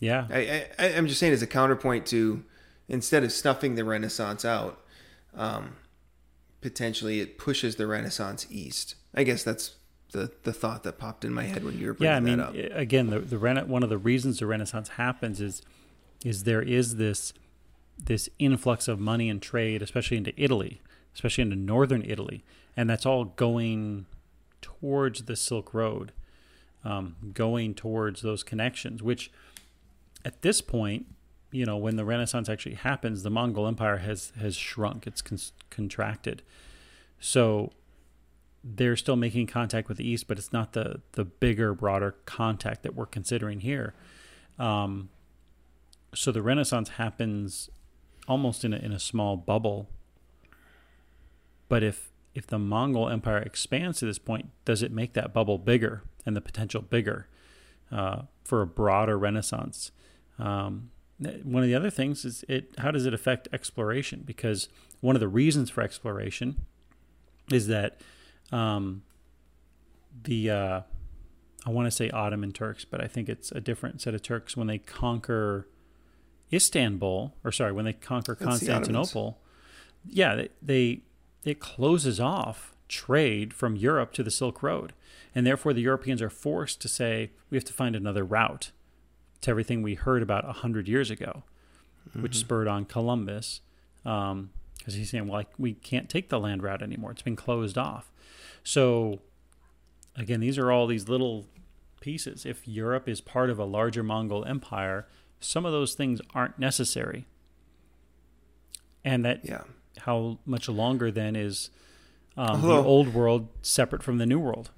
Yeah. 0.00 0.26
I, 0.30 0.66
I, 0.78 0.86
I'm 0.94 1.06
just 1.06 1.20
saying, 1.20 1.32
as 1.32 1.42
a 1.42 1.46
counterpoint 1.46 2.06
to 2.06 2.44
instead 2.88 3.24
of 3.24 3.32
snuffing 3.32 3.74
the 3.74 3.84
Renaissance 3.84 4.44
out, 4.44 4.80
um, 5.34 5.76
potentially 6.60 7.20
it 7.20 7.38
pushes 7.38 7.76
the 7.76 7.86
Renaissance 7.86 8.46
east. 8.50 8.96
I 9.14 9.22
guess 9.22 9.44
that's 9.44 9.76
the, 10.14 10.32
the 10.44 10.52
thought 10.52 10.82
that 10.84 10.96
popped 10.98 11.24
in 11.24 11.32
my 11.34 11.42
head 11.44 11.62
when 11.64 11.78
you 11.78 11.88
were 11.88 11.96
yeah, 12.00 12.16
I 12.16 12.20
bringing 12.20 12.38
mean, 12.38 12.54
that 12.54 12.66
up. 12.72 12.76
i- 12.76 12.80
again, 12.80 13.10
the 13.10 13.18
the 13.20 13.36
rena- 13.38 13.66
one 13.66 13.82
of 13.82 13.90
the 13.90 13.98
reasons 13.98 14.38
the 14.38 14.46
Renaissance 14.46 14.88
happens 14.90 15.40
is 15.42 15.60
is 16.24 16.44
there 16.44 16.62
is 16.62 16.96
this 16.96 17.34
this 18.02 18.28
influx 18.38 18.88
of 18.88 18.98
money 18.98 19.28
and 19.28 19.42
trade, 19.42 19.82
especially 19.82 20.16
into 20.16 20.32
Italy, 20.36 20.80
especially 21.14 21.42
into 21.42 21.56
northern 21.56 22.02
Italy, 22.02 22.42
and 22.76 22.88
that's 22.88 23.04
all 23.04 23.24
going 23.26 24.06
towards 24.62 25.24
the 25.24 25.36
Silk 25.36 25.74
Road, 25.74 26.12
um, 26.84 27.16
going 27.34 27.74
towards 27.74 28.22
those 28.22 28.42
connections. 28.42 29.02
Which, 29.02 29.30
at 30.24 30.42
this 30.42 30.60
point, 30.60 31.06
you 31.52 31.64
know, 31.66 31.76
when 31.76 31.96
the 31.96 32.04
Renaissance 32.04 32.48
actually 32.48 32.74
happens, 32.76 33.22
the 33.22 33.30
Mongol 33.30 33.66
Empire 33.66 33.98
has 33.98 34.32
has 34.40 34.56
shrunk; 34.56 35.06
it's 35.06 35.22
con- 35.22 35.38
contracted. 35.70 36.42
So 37.20 37.72
they're 38.64 38.96
still 38.96 39.16
making 39.16 39.46
contact 39.46 39.88
with 39.88 39.98
the 39.98 40.08
east, 40.08 40.26
but 40.26 40.38
it's 40.38 40.52
not 40.52 40.72
the 40.72 41.02
the 41.12 41.24
bigger, 41.24 41.74
broader 41.74 42.16
contact 42.24 42.82
that 42.82 42.94
we're 42.94 43.06
considering 43.06 43.60
here. 43.60 43.94
Um, 44.58 45.10
so 46.14 46.32
the 46.32 46.42
Renaissance 46.42 46.90
happens 46.90 47.68
almost 48.26 48.64
in 48.64 48.72
a, 48.72 48.76
in 48.78 48.92
a 48.92 48.98
small 48.98 49.36
bubble. 49.36 49.90
But 51.68 51.82
if 51.82 52.10
if 52.34 52.46
the 52.46 52.58
Mongol 52.58 53.10
Empire 53.10 53.38
expands 53.38 53.98
to 53.98 54.06
this 54.06 54.18
point, 54.18 54.46
does 54.64 54.82
it 54.82 54.90
make 54.90 55.12
that 55.12 55.34
bubble 55.34 55.58
bigger 55.58 56.02
and 56.24 56.34
the 56.34 56.40
potential 56.40 56.80
bigger 56.80 57.28
uh, 57.92 58.22
for 58.44 58.62
a 58.62 58.66
broader 58.66 59.18
Renaissance? 59.18 59.92
Um, 60.38 60.90
one 61.18 61.62
of 61.62 61.68
the 61.68 61.74
other 61.74 61.90
things 61.90 62.24
is 62.24 62.44
it. 62.48 62.74
How 62.78 62.90
does 62.90 63.04
it 63.04 63.12
affect 63.12 63.48
exploration? 63.52 64.22
Because 64.24 64.68
one 65.00 65.14
of 65.14 65.20
the 65.20 65.28
reasons 65.28 65.68
for 65.68 65.82
exploration 65.82 66.64
is 67.52 67.66
that 67.66 68.00
um, 68.54 69.02
the 70.22 70.50
uh, 70.50 70.80
I 71.66 71.70
want 71.70 71.86
to 71.86 71.90
say 71.90 72.08
Ottoman 72.10 72.52
Turks, 72.52 72.84
but 72.84 73.02
I 73.02 73.08
think 73.08 73.28
it's 73.28 73.50
a 73.52 73.60
different 73.60 74.00
set 74.00 74.14
of 74.14 74.22
Turks. 74.22 74.56
When 74.56 74.68
they 74.68 74.78
conquer 74.78 75.66
Istanbul, 76.52 77.34
or 77.42 77.52
sorry, 77.52 77.72
when 77.72 77.84
they 77.84 77.92
conquer 77.92 78.36
That's 78.38 78.60
the 78.60 78.66
Constantinople. 78.66 79.38
Yeah, 80.08 80.34
they, 80.36 80.48
they 80.62 81.00
it 81.44 81.60
closes 81.60 82.20
off 82.20 82.74
trade 82.88 83.52
from 83.52 83.76
Europe 83.76 84.12
to 84.12 84.22
the 84.22 84.30
Silk 84.30 84.62
Road, 84.62 84.92
and 85.34 85.46
therefore 85.46 85.72
the 85.72 85.80
Europeans 85.80 86.22
are 86.22 86.30
forced 86.30 86.80
to 86.82 86.88
say 86.88 87.30
we 87.50 87.56
have 87.56 87.64
to 87.64 87.72
find 87.72 87.96
another 87.96 88.24
route 88.24 88.70
to 89.40 89.50
everything 89.50 89.82
we 89.82 89.94
heard 89.94 90.22
about 90.22 90.48
a 90.48 90.52
hundred 90.52 90.86
years 90.86 91.10
ago, 91.10 91.42
which 92.20 92.36
spurred 92.36 92.68
on 92.68 92.84
Columbus, 92.84 93.62
because 94.84 94.94
he's 94.94 95.08
saying, 95.10 95.28
well, 95.28 95.40
I, 95.40 95.46
we 95.58 95.72
can't 95.72 96.10
take 96.10 96.28
the 96.28 96.38
land 96.38 96.62
route 96.62 96.82
anymore; 96.82 97.10
it's 97.12 97.22
been 97.22 97.36
closed 97.36 97.78
off. 97.78 98.10
So, 98.62 99.20
again, 100.14 100.40
these 100.40 100.58
are 100.58 100.70
all 100.70 100.86
these 100.86 101.08
little 101.08 101.46
pieces. 102.00 102.44
If 102.44 102.68
Europe 102.68 103.08
is 103.08 103.22
part 103.22 103.48
of 103.48 103.58
a 103.58 103.64
larger 103.64 104.02
Mongol 104.02 104.44
empire, 104.44 105.06
some 105.40 105.64
of 105.64 105.72
those 105.72 105.94
things 105.94 106.20
aren't 106.34 106.58
necessary. 106.58 107.24
And 109.04 109.24
that 109.24 109.40
Yeah. 109.44 109.62
how 109.98 110.38
much 110.44 110.68
longer 110.68 111.10
then 111.10 111.34
is 111.36 111.70
um, 112.36 112.60
the 112.62 112.82
old 112.82 113.14
world 113.14 113.48
separate 113.62 114.02
from 114.02 114.18
the 114.18 114.26
new 114.26 114.38
world? 114.38 114.70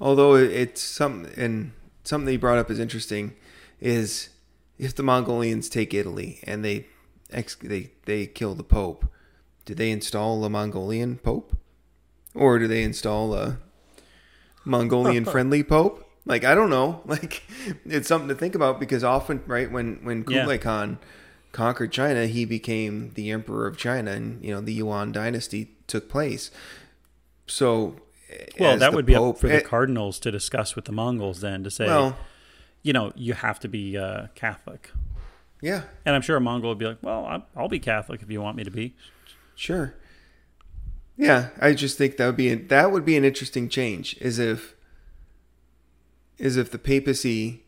Although 0.00 0.36
it's 0.36 0.80
something, 0.80 1.32
and 1.36 1.72
something 2.04 2.32
you 2.32 2.38
brought 2.38 2.58
up 2.58 2.70
is 2.70 2.78
interesting, 2.78 3.34
is 3.80 4.30
if 4.78 4.94
the 4.94 5.02
Mongolians 5.02 5.68
take 5.68 5.92
Italy 5.92 6.40
and 6.44 6.64
they 6.64 6.86
ex, 7.32 7.54
they 7.56 7.90
they 8.04 8.26
kill 8.26 8.54
the 8.54 8.64
Pope, 8.64 9.06
do 9.64 9.74
they 9.74 9.90
install 9.90 10.44
a 10.44 10.50
Mongolian 10.50 11.18
Pope, 11.18 11.56
or 12.34 12.58
do 12.58 12.66
they 12.68 12.82
install 12.82 13.34
a 13.34 13.58
Mongolian 14.64 15.24
friendly 15.34 15.62
Pope? 15.62 16.06
Like 16.26 16.44
I 16.44 16.54
don't 16.54 16.70
know. 16.70 17.02
Like 17.06 17.42
it's 17.84 18.08
something 18.08 18.28
to 18.28 18.34
think 18.34 18.54
about 18.54 18.78
because 18.80 19.02
often, 19.04 19.42
right 19.46 19.70
when 19.70 19.96
when 20.04 20.24
Yeah. 20.28 20.40
Kublai 20.40 20.58
Khan 20.58 20.98
conquered 21.52 21.90
China, 21.92 22.26
he 22.26 22.44
became 22.44 23.10
the 23.14 23.30
emperor 23.30 23.66
of 23.66 23.76
China, 23.76 24.12
and 24.12 24.44
you 24.44 24.52
know 24.54 24.60
the 24.60 24.72
Yuan 24.72 25.12
dynasty 25.12 25.76
took 25.86 26.08
place. 26.08 26.50
So, 27.46 27.96
Well, 28.60 28.76
that 28.76 28.92
would 28.92 29.06
be 29.06 29.14
Pope- 29.14 29.34
up 29.36 29.40
for 29.40 29.48
the 29.48 29.56
eh, 29.56 29.60
cardinals 29.60 30.20
to 30.20 30.30
discuss 30.30 30.76
with 30.76 30.84
the 30.84 30.92
Mongols 30.92 31.40
then 31.40 31.64
to 31.64 31.70
say, 31.70 31.86
Well, 31.86 32.16
you 32.82 32.92
know, 32.92 33.10
you 33.16 33.32
have 33.32 33.58
to 33.60 33.68
be 33.68 33.98
uh, 33.98 34.28
Catholic. 34.36 34.90
Yeah, 35.62 35.82
And 36.04 36.14
I'm 36.14 36.22
sure 36.22 36.36
a 36.36 36.40
Mongol 36.40 36.70
would 36.70 36.78
be 36.78 36.86
like, 36.86 36.98
well, 37.02 37.44
I'll 37.56 37.68
be 37.68 37.78
Catholic 37.78 38.22
if 38.22 38.30
you 38.30 38.40
want 38.40 38.56
me 38.56 38.64
to 38.64 38.70
be. 38.70 38.94
Sure. 39.54 39.94
Yeah, 41.16 41.50
I 41.60 41.74
just 41.74 41.98
think 41.98 42.16
that 42.16 42.26
would 42.26 42.36
be 42.36 42.54
that 42.54 42.92
would 42.92 43.04
be 43.04 43.16
an 43.16 43.24
interesting 43.26 43.68
change. 43.68 44.16
Is 44.20 44.38
if 44.38 44.74
is 46.38 46.56
if 46.56 46.70
the 46.70 46.78
papacy, 46.78 47.62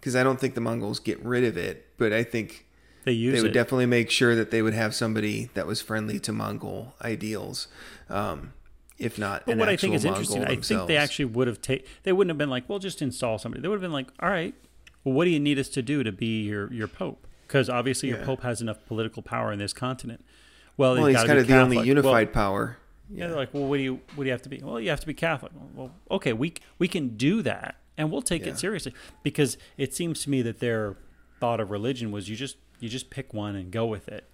because 0.00 0.16
I 0.16 0.22
don't 0.22 0.40
think 0.40 0.54
the 0.54 0.62
Mongols 0.62 1.00
get 1.00 1.22
rid 1.22 1.44
of 1.44 1.58
it, 1.58 1.86
but 1.98 2.12
I 2.14 2.24
think 2.24 2.66
They 3.04 3.12
use 3.12 3.34
they 3.34 3.42
would 3.42 3.50
it. 3.50 3.54
definitely 3.54 3.84
make 3.86 4.10
sure 4.10 4.34
that 4.34 4.50
they 4.50 4.62
would 4.62 4.72
have 4.72 4.94
somebody 4.94 5.50
that 5.52 5.66
was 5.66 5.82
friendly 5.82 6.18
to 6.20 6.32
Mongol 6.32 6.94
ideals, 7.02 7.68
um, 8.08 8.54
if 8.98 9.18
not 9.18 9.44
But 9.44 9.58
what 9.58 9.68
I 9.68 9.76
think 9.76 9.94
is 9.94 10.04
Mongol 10.04 10.20
interesting, 10.22 10.44
I 10.44 10.56
think 10.60 10.88
they 10.88 10.96
actually 10.96 11.26
would 11.26 11.46
have 11.46 11.60
taken. 11.60 11.86
They 12.04 12.12
wouldn't 12.12 12.30
have 12.30 12.38
been 12.38 12.48
like, 12.48 12.66
"Well, 12.70 12.78
just 12.78 13.02
install 13.02 13.38
somebody." 13.38 13.60
They 13.60 13.68
would 13.68 13.74
have 13.76 13.82
been 13.82 13.92
like, 13.92 14.08
"All 14.20 14.30
right, 14.30 14.54
well, 15.02 15.12
what 15.14 15.24
do 15.26 15.30
you 15.30 15.40
need 15.40 15.58
us 15.58 15.68
to 15.70 15.82
do 15.82 16.02
to 16.02 16.12
be 16.12 16.44
your 16.44 16.72
your 16.72 16.88
pope?" 16.88 17.23
Because 17.46 17.68
obviously, 17.68 18.08
your 18.08 18.18
Yeah. 18.18 18.24
pope 18.26 18.42
has 18.42 18.60
enough 18.60 18.84
political 18.86 19.22
power 19.22 19.52
in 19.52 19.58
this 19.58 19.72
continent. 19.72 20.24
Well, 20.76 20.94
well, 20.94 21.04
they've 21.04 21.14
gotta 21.14 21.26
kind 21.28 21.36
be 21.36 21.40
of 21.42 21.48
the 21.48 21.60
only 21.76 21.88
unified 21.88 22.28
Well, 22.28 22.34
power. 22.34 22.76
yeah, 23.10 23.28
they're 23.28 23.36
like, 23.36 23.54
"Well, 23.54 23.66
what 23.66 23.76
do 23.76 23.82
you 23.82 23.94
what 24.14 24.24
do 24.24 24.26
you 24.26 24.32
have 24.32 24.42
to 24.42 24.48
be?" 24.48 24.60
Well, 24.62 24.80
you 24.80 24.90
have 24.90 25.00
to 25.00 25.06
be 25.06 25.14
Catholic. 25.14 25.52
Well, 25.74 25.92
okay, 26.10 26.32
we 26.32 26.54
we 26.78 26.88
can 26.88 27.16
do 27.16 27.42
that, 27.42 27.76
and 27.96 28.10
we'll 28.10 28.22
take 28.22 28.42
Yeah. 28.44 28.52
it 28.52 28.58
seriously 28.58 28.92
because 29.22 29.56
it 29.76 29.94
seems 29.94 30.22
to 30.24 30.30
me 30.30 30.42
that 30.42 30.60
their 30.60 30.96
thought 31.40 31.60
of 31.60 31.70
religion 31.70 32.10
was 32.10 32.28
you 32.28 32.36
just 32.36 32.56
you 32.80 32.88
just 32.88 33.10
pick 33.10 33.32
one 33.32 33.54
and 33.54 33.70
go 33.70 33.86
with 33.86 34.08
it, 34.08 34.28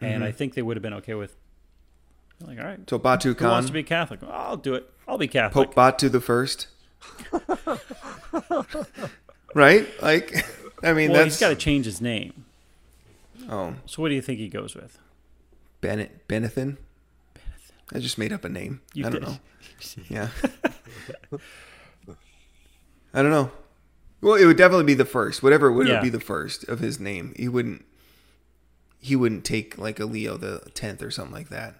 and 0.00 0.16
Mm-hmm. 0.16 0.22
I 0.24 0.32
think 0.32 0.54
they 0.54 0.62
would 0.62 0.76
have 0.76 0.82
been 0.82 0.94
okay 0.94 1.14
with. 1.14 1.36
Like, 2.44 2.58
all 2.58 2.64
right, 2.64 2.80
So 2.90 2.98
Batu 2.98 3.28
who 3.30 3.34
Khan, 3.36 3.48
wants 3.48 3.68
to 3.68 3.72
be 3.72 3.82
Catholic? 3.84 4.20
Well, 4.20 4.32
I'll 4.32 4.56
do 4.56 4.74
it. 4.74 4.90
I'll 5.08 5.16
be 5.18 5.28
Catholic. 5.28 5.68
Pope 5.68 5.74
Batu 5.76 6.08
the 6.10 6.20
first, 6.20 6.66
right? 9.54 9.86
Like, 10.02 10.44
I 10.84 10.92
mean, 10.92 11.10
well, 11.10 11.22
that's 11.22 11.34
he's 11.36 11.40
got 11.40 11.48
to 11.48 11.56
change 11.56 11.86
his 11.86 12.00
name. 12.00 12.44
oh. 13.48 13.74
So 13.86 14.02
what 14.02 14.08
do 14.10 14.14
you 14.14 14.22
think 14.22 14.38
he 14.38 14.48
goes 14.48 14.74
with? 14.74 14.98
Bennett 15.80 16.28
Benethin. 16.28 16.76
I 17.92 17.98
just 17.98 18.16
made 18.18 18.32
up 18.32 18.44
a 18.44 18.48
name. 18.48 18.80
You 18.94 19.06
I 19.06 19.10
don't 19.10 19.20
did. 19.20 19.28
know. 19.30 19.38
Yeah. 20.08 20.28
I 23.12 23.22
don't 23.22 23.30
know. 23.30 23.50
Well, 24.20 24.34
it 24.34 24.46
would 24.46 24.56
definitely 24.56 24.84
be 24.86 24.94
the 24.94 25.04
first. 25.04 25.42
Whatever 25.42 25.68
it 25.68 25.72
would, 25.74 25.86
Yeah. 25.86 25.94
would 25.94 26.02
be 26.02 26.08
the 26.10 26.20
first 26.20 26.64
of 26.68 26.80
his 26.80 26.98
name. 26.98 27.34
He 27.36 27.48
wouldn't. 27.48 27.84
He 29.00 29.14
wouldn't 29.16 29.44
take 29.44 29.76
like 29.76 30.00
a 30.00 30.06
Leo 30.06 30.36
the 30.38 30.60
tenth 30.74 31.02
or 31.02 31.10
something 31.10 31.34
like 31.34 31.50
that. 31.50 31.74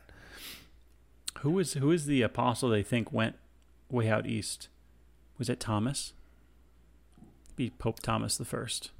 Who 1.41 1.59
is 1.59 1.73
who 1.75 1.91
is 1.91 2.05
the 2.07 2.21
apostle 2.23 2.69
they 2.69 2.83
think 2.83 3.13
went 3.13 3.37
way 3.91 4.09
out 4.11 4.27
east? 4.27 4.69
Was 5.39 5.49
it 5.49 5.59
Thomas? 5.59 6.13
Be 7.57 7.71
Pope 7.71 8.01
Thomas 8.01 8.37
the 8.37 8.45
first. 8.45 8.91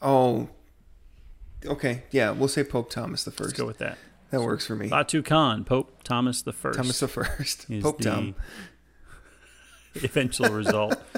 Oh. 0.00 0.48
Okay, 1.66 2.04
yeah, 2.12 2.30
we'll 2.30 2.48
say 2.48 2.62
Pope 2.62 2.90
Thomas 2.90 3.24
the 3.24 3.30
Let's 3.30 3.38
first. 3.42 3.56
go 3.56 3.66
with 3.66 3.78
that. 3.78 3.98
That 4.30 4.42
works 4.42 4.66
for 4.66 4.76
me. 4.76 4.88
Batu 4.88 5.22
Khan, 5.22 5.64
Pope 5.64 6.02
Thomas 6.04 6.42
the 6.42 6.52
first. 6.52 6.76
Thomas 6.78 7.00
the 7.00 7.08
first. 7.08 7.68
is 7.68 7.82
Pope 7.82 7.98
the 7.98 8.04
Tom. 8.04 8.34
eventual 10.02 10.50
result. 10.50 11.00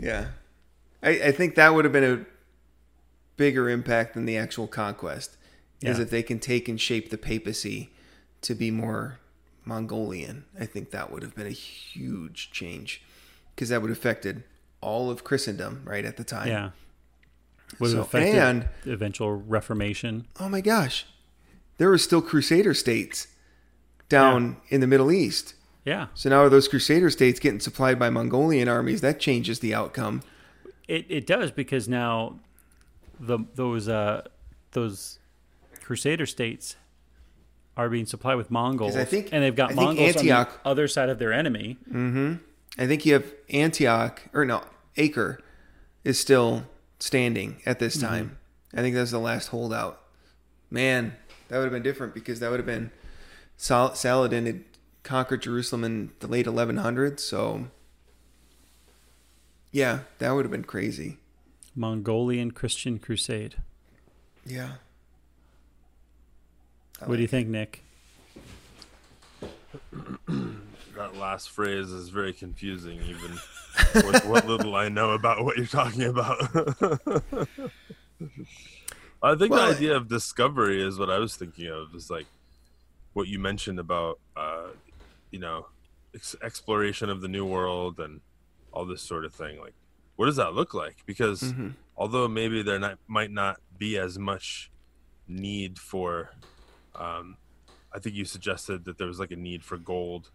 Yeah, 0.00 0.28
I, 1.02 1.08
I 1.10 1.32
think 1.32 1.56
that 1.56 1.74
would 1.74 1.84
have 1.84 1.90
been 1.92 2.04
a 2.04 2.24
bigger 3.36 3.68
impact 3.68 4.14
than 4.14 4.26
the 4.26 4.36
actual 4.36 4.68
conquest. 4.68 5.36
Is 5.82 5.96
Yeah. 5.98 6.04
if 6.04 6.10
they 6.10 6.22
can 6.22 6.38
take 6.38 6.68
and 6.68 6.80
shape 6.80 7.10
the 7.10 7.18
papacy 7.18 7.90
to 8.42 8.54
be 8.54 8.70
more 8.70 9.18
Mongolian. 9.64 10.44
I 10.56 10.66
think 10.66 10.92
that 10.92 11.10
would 11.10 11.24
have 11.24 11.34
been 11.34 11.48
a 11.48 11.50
huge 11.50 12.52
change 12.52 13.02
because 13.58 13.70
that 13.70 13.82
would 13.82 13.90
have 13.90 13.98
affected 13.98 14.44
all 14.80 15.10
of 15.10 15.24
Christendom 15.24 15.82
right 15.84 16.04
at 16.04 16.16
the 16.16 16.22
time. 16.22 16.46
Yeah. 16.46 16.70
Would 17.80 17.88
have 17.88 17.96
So- 17.96 18.02
affected 18.02 18.36
and- 18.36 18.68
the 18.84 18.92
eventual 18.92 19.32
Reformation. 19.34 20.28
Oh 20.38 20.48
my 20.48 20.60
gosh, 20.60 21.04
there 21.78 21.88
were 21.88 21.98
still 21.98 22.22
Crusader 22.22 22.72
states 22.72 23.26
down 24.08 24.58
in 24.68 24.80
the 24.80 24.86
Middle 24.86 25.10
East. 25.10 25.54
Yeah. 25.84 26.06
So 26.14 26.30
now 26.30 26.42
are 26.44 26.48
those 26.48 26.68
Crusader 26.68 27.10
states 27.10 27.40
getting 27.40 27.58
supplied 27.58 27.98
by 27.98 28.10
Mongolian 28.10 28.68
armies? 28.68 29.00
That 29.00 29.18
changes 29.18 29.58
the 29.58 29.74
outcome. 29.74 30.22
It 30.86 31.04
it 31.08 31.26
does 31.26 31.50
because 31.50 31.88
now 31.88 32.38
the 33.18 33.40
those 33.56 33.88
uh 33.88 34.22
those 34.70 35.18
Crusader 35.82 36.26
states 36.26 36.76
are 37.76 37.88
being 37.90 38.06
supplied 38.06 38.36
with 38.36 38.50
Mongols, 38.52 38.94
I 38.96 39.04
think- 39.04 39.30
and 39.32 39.42
they've 39.42 39.54
got 39.56 39.74
Mongols 39.74 40.14
Antioch- 40.16 40.48
on 40.48 40.54
the 40.62 40.68
other 40.70 40.86
side 40.88 41.08
of 41.08 41.18
their 41.18 41.32
enemy. 41.32 41.76
I 42.78 42.86
think 42.86 43.04
you 43.04 43.14
have 43.14 43.34
Antioch 43.50 44.22
or 44.32 44.44
no 44.44 44.62
Acre 44.96 45.40
is 46.04 46.18
still 46.18 46.64
standing 46.98 47.60
at 47.66 47.78
this 47.78 47.96
mm-hmm. 47.96 48.06
time. 48.06 48.38
I 48.74 48.82
think 48.82 48.94
that's 48.94 49.10
the 49.10 49.18
last 49.18 49.48
holdout. 49.48 50.00
Man, 50.70 51.16
that 51.48 51.56
would 51.56 51.64
have 51.64 51.72
been 51.72 51.82
different 51.82 52.14
because 52.14 52.40
that 52.40 52.50
would 52.50 52.60
have 52.60 52.66
been 52.66 52.90
Sal- 53.56 53.94
Saladin 53.94 54.46
had 54.46 54.64
conquered 55.02 55.42
Jerusalem 55.42 55.84
in 55.84 56.10
the 56.20 56.26
late 56.26 56.46
1100s. 56.46 57.20
So 57.20 57.68
yeah, 59.72 60.00
that 60.18 60.30
would 60.32 60.44
have 60.44 60.52
been 60.52 60.64
crazy. 60.64 61.18
Mongolian 61.74 62.50
Christian 62.50 62.98
Crusade. 62.98 63.56
Yeah. 64.44 64.72
I 67.00 67.06
What 67.06 67.16
do 67.16 67.22
you 67.22 67.26
like 67.26 67.30
think, 67.30 67.48
Nick? 67.48 67.82
That 70.98 71.14
last 71.14 71.50
phrase 71.50 71.92
is 71.92 72.08
very 72.08 72.32
confusing, 72.32 73.00
even 73.02 73.30
with 73.94 74.24
what 74.24 74.48
little 74.48 74.74
I 74.74 74.88
know 74.88 75.12
about 75.12 75.44
what 75.44 75.56
you're 75.56 75.64
talking 75.66 76.02
about. 76.02 76.40
I 79.22 79.36
think 79.36 79.52
Well, 79.52 79.68
the 79.70 79.76
idea 79.76 79.94
of 79.96 80.08
discovery 80.08 80.82
is 80.82 80.98
what 80.98 81.08
I 81.08 81.18
was 81.20 81.36
thinking 81.36 81.68
of. 81.68 81.94
Is 81.94 82.10
like 82.10 82.26
what 83.12 83.28
you 83.28 83.38
mentioned 83.38 83.78
about, 83.78 84.18
uh, 84.36 84.70
you 85.30 85.38
know, 85.38 85.66
ex- 86.16 86.34
exploration 86.42 87.10
of 87.10 87.20
the 87.20 87.28
new 87.28 87.44
world 87.44 88.00
and 88.00 88.20
all 88.72 88.84
this 88.84 89.00
sort 89.02 89.24
of 89.24 89.32
thing. 89.32 89.60
Like, 89.60 89.74
what 90.16 90.26
does 90.26 90.34
that 90.36 90.54
look 90.54 90.74
like? 90.74 90.96
Because 91.06 91.42
Mhm. 91.52 91.74
although 91.96 92.26
maybe 92.26 92.60
there 92.62 92.80
not, 92.80 92.98
might 93.06 93.30
not 93.30 93.60
be 93.78 93.96
as 93.98 94.18
much 94.18 94.68
need 95.28 95.78
for, 95.78 96.30
um, 96.96 97.36
I 97.92 98.00
think 98.00 98.16
you 98.16 98.24
suggested 98.24 98.84
that 98.86 98.98
there 98.98 99.06
was 99.06 99.20
like 99.20 99.30
a 99.30 99.36
need 99.36 99.64
for 99.64 99.78
gold. 99.78 100.32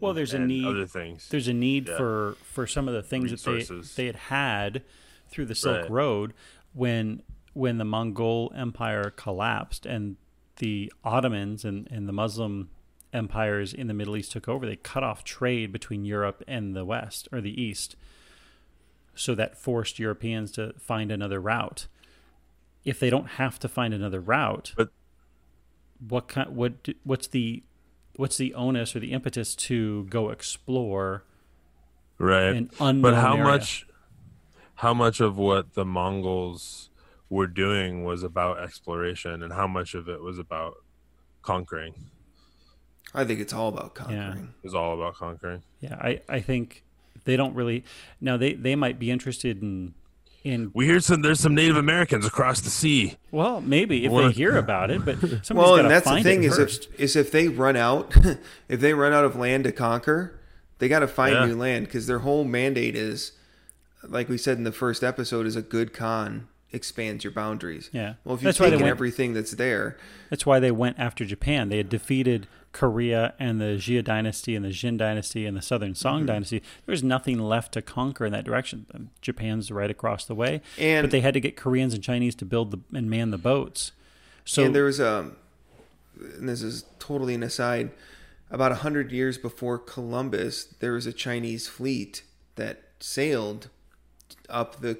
Well, 0.00 0.14
there's 0.14 0.34
a 0.34 0.38
need. 0.38 0.64
Other 0.64 0.86
things. 0.86 1.28
There's 1.28 1.48
a 1.48 1.52
need 1.54 1.88
Yeah. 1.88 1.96
for 1.96 2.36
for 2.42 2.66
some 2.66 2.86
of 2.88 2.94
the 2.94 3.02
things 3.02 3.30
that 3.30 3.42
they 3.44 4.02
they 4.02 4.06
had 4.06 4.16
had 4.16 4.82
through 5.28 5.46
the 5.46 5.54
Silk 5.54 5.82
Right. 5.82 5.90
Road 5.90 6.34
when 6.72 7.22
when 7.54 7.78
the 7.78 7.84
Mongol 7.84 8.52
Empire 8.54 9.10
collapsed 9.10 9.84
and 9.86 10.16
the 10.56 10.92
Ottomans 11.04 11.64
and, 11.64 11.88
and 11.90 12.08
the 12.08 12.12
Muslim 12.12 12.70
empires 13.12 13.72
in 13.72 13.86
the 13.88 13.94
Middle 13.94 14.16
East 14.16 14.32
took 14.32 14.48
over. 14.48 14.66
They 14.66 14.76
cut 14.76 15.02
off 15.02 15.24
trade 15.24 15.72
between 15.72 16.04
Europe 16.04 16.42
and 16.46 16.76
the 16.76 16.84
West 16.84 17.26
or 17.32 17.40
the 17.40 17.60
East, 17.60 17.96
so 19.14 19.34
that 19.34 19.56
forced 19.58 19.98
Europeans 19.98 20.52
to 20.52 20.74
find 20.78 21.10
another 21.10 21.40
route. 21.40 21.86
If 22.84 23.00
they 23.00 23.10
don't 23.10 23.26
have 23.30 23.58
to 23.60 23.68
find 23.68 23.92
another 23.94 24.20
route, 24.20 24.72
But- 24.76 24.90
what 26.06 26.28
kind? 26.28 26.54
What? 26.54 26.88
What's 27.02 27.26
the 27.26 27.62
what's 28.18 28.36
the 28.36 28.52
onus 28.54 28.96
or 28.96 28.98
the 28.98 29.12
impetus 29.12 29.54
to 29.54 30.04
go 30.06 30.28
explore 30.30 31.22
right 32.18 32.56
an 32.56 32.70
unknown 32.80 33.00
but 33.00 33.14
how 33.14 33.34
area? 33.34 33.44
much 33.44 33.86
how 34.74 34.92
much 34.92 35.20
of 35.20 35.38
what 35.38 35.74
the 35.74 35.84
mongols 35.84 36.90
were 37.30 37.46
doing 37.46 38.04
was 38.04 38.24
about 38.24 38.58
exploration 38.58 39.42
and 39.42 39.52
how 39.52 39.68
much 39.68 39.94
of 39.94 40.08
it 40.08 40.20
was 40.20 40.38
about 40.38 40.74
conquering 41.42 41.94
I 43.14 43.24
think 43.24 43.40
it's 43.40 43.52
all 43.52 43.68
about 43.68 43.94
conquering. 43.94 44.52
it 44.62 44.64
was 44.64 44.74
all 44.74 44.94
about 44.94 45.14
conquering 45.14 45.62
Yeah, 45.80 45.94
I, 45.94 46.20
I 46.28 46.40
think 46.40 46.84
they 47.24 47.36
don't 47.36 47.54
really. 47.54 47.84
Now 48.20 48.36
they, 48.36 48.54
they 48.54 48.74
might 48.74 48.98
be 48.98 49.10
interested 49.10 49.62
in 49.62 49.94
in 50.48 50.70
we 50.74 50.86
hear 50.86 50.98
some 51.00 51.22
there's 51.22 51.40
some 51.40 51.54
native 51.54 51.76
americans 51.76 52.24
across 52.26 52.60
the 52.60 52.70
sea 52.70 53.16
well 53.30 53.60
maybe 53.60 54.04
if 54.04 54.10
What- 54.12 54.28
they 54.28 54.32
hear 54.32 54.56
about 54.56 54.90
it, 54.90 55.04
but 55.04 55.18
somebody's 55.20 55.50
well, 55.54 55.74
and 55.76 55.84
to 55.84 55.88
that's 55.88 56.08
the 56.08 56.22
thing 56.22 56.42
it 56.42 56.46
is 56.46 56.56
first. 56.56 56.88
if 56.94 57.00
is 57.00 57.16
if 57.16 57.30
they 57.30 57.48
run 57.48 57.76
out, 57.76 58.14
if 58.68 58.80
they 58.80 58.94
run 58.94 59.12
out 59.12 59.24
of 59.24 59.36
land 59.36 59.64
to 59.64 59.72
conquer, 59.72 60.38
they 60.78 60.88
got 60.88 61.00
to 61.00 61.08
find 61.08 61.34
Yeah. 61.34 61.46
new 61.46 61.54
land 61.56 61.86
because 61.86 62.06
their 62.06 62.20
whole 62.20 62.44
mandate 62.44 62.94
is, 62.96 63.32
like 64.06 64.28
we 64.28 64.38
said 64.38 64.56
in 64.58 64.64
the 64.64 64.72
first 64.72 65.02
episode, 65.04 65.46
is 65.46 65.56
a 65.56 65.62
good 65.62 65.92
con 65.92 66.48
expands 66.72 67.24
your 67.24 67.32
boundaries. 67.32 67.88
Yeah. 67.92 68.14
Well, 68.24 68.34
if 68.34 68.42
you've 68.42 68.48
That's 68.48 68.58
they 68.58 68.66
taken 68.66 68.80
went- 68.82 68.90
everything 68.90 69.32
that's 69.34 69.52
there, 69.52 69.96
That's 70.30 70.44
why 70.44 70.60
they 70.60 70.70
went 70.70 70.98
after 70.98 71.24
Japan. 71.24 71.68
They 71.70 71.78
had 71.78 71.88
defeated 71.88 72.46
Korea 72.72 73.32
and 73.38 73.58
the 73.60 73.76
Xia 73.78 74.04
dynasty 74.04 74.54
and 74.54 74.62
the 74.64 74.70
Jin 74.70 74.98
dynasty 74.98 75.46
and 75.46 75.56
the 75.56 75.62
Southern 75.62 75.94
Song 75.94 76.18
Mm-hmm. 76.20 76.26
dynasty. 76.26 76.58
There 76.84 76.92
was 76.92 77.02
nothing 77.02 77.38
left 77.38 77.72
to 77.72 77.82
conquer 77.82 78.26
in 78.26 78.32
that 78.32 78.44
direction. 78.44 78.84
Um, 78.94 79.10
Japan's 79.22 79.70
right 79.70 79.90
across 79.90 80.26
the 80.26 80.34
way, 80.34 80.60
And- 80.76 81.04
but 81.04 81.10
they 81.10 81.20
had 81.22 81.32
to 81.34 81.40
get 81.40 81.56
Koreans 81.56 81.94
and 81.94 82.02
Chinese 82.04 82.34
to 82.36 82.44
build 82.44 82.70
the, 82.70 82.80
and 82.96 83.08
man 83.08 83.30
the 83.30 83.38
boats. 83.38 83.92
So 84.44 84.64
and 84.64 84.74
there 84.74 84.84
was 84.84 85.00
a, 85.00 85.30
and 86.36 86.48
this 86.48 86.62
is 86.62 86.84
totally 86.98 87.34
an 87.34 87.42
aside, 87.42 87.90
about 88.50 88.72
a 88.72 88.76
hundred 88.76 89.12
years 89.12 89.38
before 89.38 89.78
Columbus, 89.78 90.64
there 90.80 90.92
was 90.92 91.06
a 91.06 91.12
Chinese 91.12 91.66
fleet 91.68 92.22
that 92.56 92.82
sailed 93.00 93.68
up 94.50 94.80
the 94.80 94.98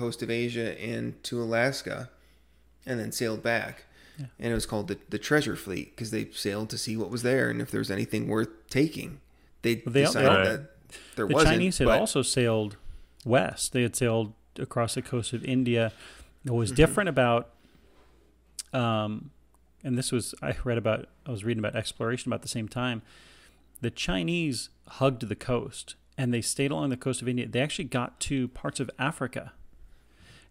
coast 0.00 0.22
of 0.22 0.30
Asia 0.30 0.80
and 0.82 1.22
to 1.24 1.40
Alaska, 1.42 2.10
and 2.86 2.98
then 2.98 3.12
sailed 3.12 3.42
back. 3.42 3.84
And 4.38 4.50
it 4.52 4.54
was 4.54 4.66
called 4.66 4.88
the, 4.88 4.98
the 5.08 5.18
Treasure 5.18 5.56
Fleet 5.56 5.96
because 5.96 6.10
they 6.10 6.28
sailed 6.32 6.68
to 6.70 6.76
see 6.78 6.94
what 6.96 7.08
was 7.10 7.22
there 7.22 7.48
and 7.48 7.62
if 7.62 7.70
there 7.70 7.78
was 7.78 7.90
anything 7.90 8.28
worth 8.28 8.48
taking. 8.68 9.20
They, 9.62 9.82
Well, 9.84 9.92
they- 9.94 10.02
decided 10.02 10.28
they- 10.46 10.50
that 10.50 10.70
there 11.16 11.26
the 11.26 11.34
wasn't. 11.34 11.48
The 11.48 11.54
Chinese 11.56 11.78
had 11.78 11.86
but- 11.86 12.00
also 12.00 12.20
sailed 12.22 12.76
west. 13.24 13.72
They 13.72 13.82
had 13.82 13.96
sailed 13.96 14.34
across 14.58 14.94
the 14.94 15.02
coast 15.02 15.32
of 15.32 15.42
India. 15.44 15.92
What 16.42 16.50
Mm-hmm. 16.52 16.58
was 16.58 16.72
different 16.72 17.08
about, 17.08 17.50
um, 18.72 19.30
and 19.82 19.96
this 19.96 20.12
was 20.12 20.34
I 20.42 20.56
read 20.64 20.78
about. 20.78 21.08
I 21.26 21.30
was 21.30 21.44
reading 21.44 21.58
about 21.60 21.76
exploration 21.76 22.30
about 22.30 22.42
the 22.42 22.48
same 22.48 22.68
time. 22.68 23.02
The 23.80 23.90
Chinese 23.90 24.68
hugged 24.88 25.28
the 25.28 25.36
coast 25.36 25.94
and 26.18 26.34
they 26.34 26.42
stayed 26.42 26.70
along 26.70 26.90
the 26.90 26.96
coast 26.98 27.22
of 27.22 27.28
India. 27.28 27.46
They 27.48 27.60
actually 27.60 27.86
got 27.86 28.20
to 28.20 28.48
parts 28.48 28.80
of 28.80 28.90
Africa, 28.98 29.52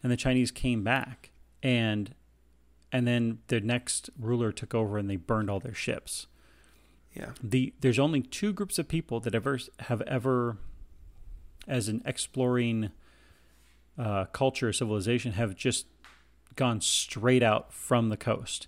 and 0.01 0.11
the 0.11 0.17
Chinese 0.17 0.51
came 0.51 0.83
back 0.83 1.31
and 1.61 2.13
and 2.91 3.07
then 3.07 3.39
the 3.47 3.61
next 3.61 4.09
ruler 4.19 4.51
took 4.51 4.73
over 4.73 4.97
and 4.97 5.09
they 5.09 5.15
burned 5.15 5.49
all 5.49 5.59
their 5.59 5.73
ships. 5.73 6.27
Yeah. 7.15 7.31
the 7.41 7.73
there's 7.81 7.99
only 7.99 8.21
two 8.21 8.53
groups 8.53 8.77
of 8.77 8.87
people 8.87 9.19
that 9.21 9.33
ever 9.33 9.59
have 9.81 10.01
ever 10.03 10.57
as 11.67 11.87
an 11.87 12.01
exploring 12.05 12.91
uh, 13.97 14.25
culture 14.25 14.69
or 14.69 14.73
civilization 14.73 15.33
have 15.33 15.55
just 15.55 15.87
gone 16.55 16.81
straight 16.81 17.41
out 17.43 17.73
from 17.73 18.09
the 18.09 18.17
coast. 18.17 18.67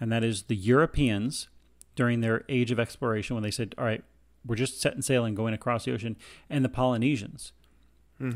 And 0.00 0.10
that 0.10 0.24
is 0.24 0.44
the 0.44 0.56
europeans 0.56 1.48
during 1.94 2.20
their 2.20 2.44
age 2.48 2.70
of 2.70 2.80
exploration 2.80 3.36
when 3.36 3.42
they 3.42 3.50
said 3.50 3.74
all 3.78 3.84
right 3.84 4.02
we're 4.44 4.56
just 4.56 4.80
setting 4.80 5.02
sail 5.02 5.24
and 5.24 5.36
going 5.36 5.54
across 5.54 5.84
the 5.84 5.92
ocean 5.92 6.16
and 6.48 6.64
the 6.64 6.68
polynesians 6.68 7.52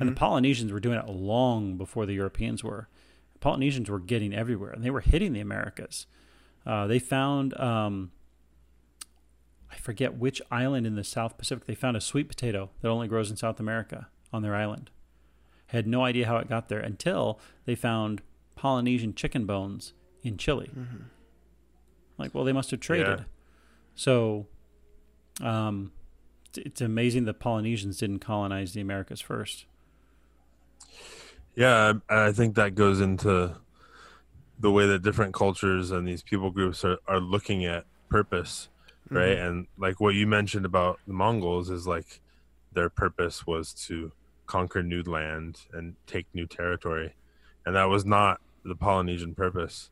and 0.01 0.09
the 0.09 0.13
polynesians 0.13 0.73
were 0.73 0.81
doing 0.81 0.99
it 0.99 1.09
long 1.09 1.77
before 1.77 2.07
the 2.07 2.15
europeans 2.15 2.65
were 2.65 2.89
polynesians 3.41 3.89
were 3.89 4.01
getting 4.01 4.35
everywhere 4.35 4.71
and 4.71 4.83
they 4.85 4.91
were 4.91 5.01
hitting 5.01 5.33
the 5.33 5.41
americas 5.41 6.07
uh, 6.67 6.87
they 6.87 6.99
found 6.99 7.59
um, 7.61 8.11
I 9.71 9.77
forget 9.77 10.17
which 10.17 10.41
island 10.51 10.87
in 10.87 10.97
the 10.97 11.05
South 11.05 11.37
Pacific 11.39 11.67
they 11.67 11.75
found 11.75 11.97
a 11.97 12.01
sweet 12.01 12.29
potato 12.29 12.71
that 12.81 12.89
only 12.89 13.09
grows 13.09 13.31
in 13.31 13.37
South 13.37 13.61
America 13.61 14.09
on 14.33 14.43
their 14.43 14.55
island. 14.55 14.91
Had 15.69 15.87
no 15.87 16.05
idea 16.05 16.27
how 16.27 16.39
it 16.39 16.49
got 16.49 16.69
there 16.69 16.81
until 16.81 17.39
they 17.67 17.75
found 17.75 18.23
Polynesian 18.55 19.15
chicken 19.15 19.45
bones 19.47 19.93
in 20.23 20.39
Chile. 20.39 20.71
Like, 22.19 22.35
well, 22.35 22.45
they 22.45 22.53
must 22.53 22.71
have 22.71 22.81
traded. 22.81 23.19
Yeah. 23.19 23.25
So, 23.95 24.47
um, 25.43 25.93
it's 26.57 26.81
amazing 26.81 27.25
the 27.25 27.35
Polynesians 27.35 27.99
didn't 27.99 28.21
colonize 28.21 28.73
the 28.73 28.81
Americas 28.81 29.21
first. 29.21 29.67
Yeah, 31.55 31.95
I 32.09 32.27
I 32.29 32.33
think 32.33 32.55
that 32.57 32.75
goes 32.75 33.01
into 33.01 33.57
the 34.59 34.71
way 34.71 34.87
that 34.87 35.03
different 35.03 35.35
cultures 35.35 35.91
and 35.91 36.07
these 36.07 36.23
people 36.23 36.51
groups 36.51 36.85
are, 36.85 36.99
are 37.07 37.21
looking 37.21 37.65
at 37.65 37.85
purpose, 38.09 38.69
mm-hmm. 39.07 39.17
right? 39.17 39.39
And 39.39 39.67
like 39.79 40.01
what 40.01 40.15
you 40.15 40.27
mentioned 40.27 40.67
about 40.67 40.99
the 41.07 41.13
Mongols 41.13 41.71
is 41.71 41.87
like 41.87 42.21
their 42.73 42.89
purpose 42.89 43.47
was 43.47 43.73
to 43.87 44.13
conquer 44.47 44.83
new 44.83 45.03
land 45.03 45.61
and 45.73 45.97
take 46.07 46.27
new 46.33 46.47
territory. 46.47 47.15
And 47.65 47.75
that 47.75 47.89
was 47.89 48.05
not 48.05 48.41
the 48.65 48.77
Polynesian 48.77 49.35
purpose 49.35 49.91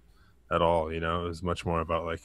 at 0.51 0.63
all, 0.63 0.93
you 0.93 1.01
know? 1.01 1.25
It 1.25 1.29
was 1.29 1.43
much 1.43 1.67
more 1.67 1.81
about 1.81 2.05
like 2.05 2.23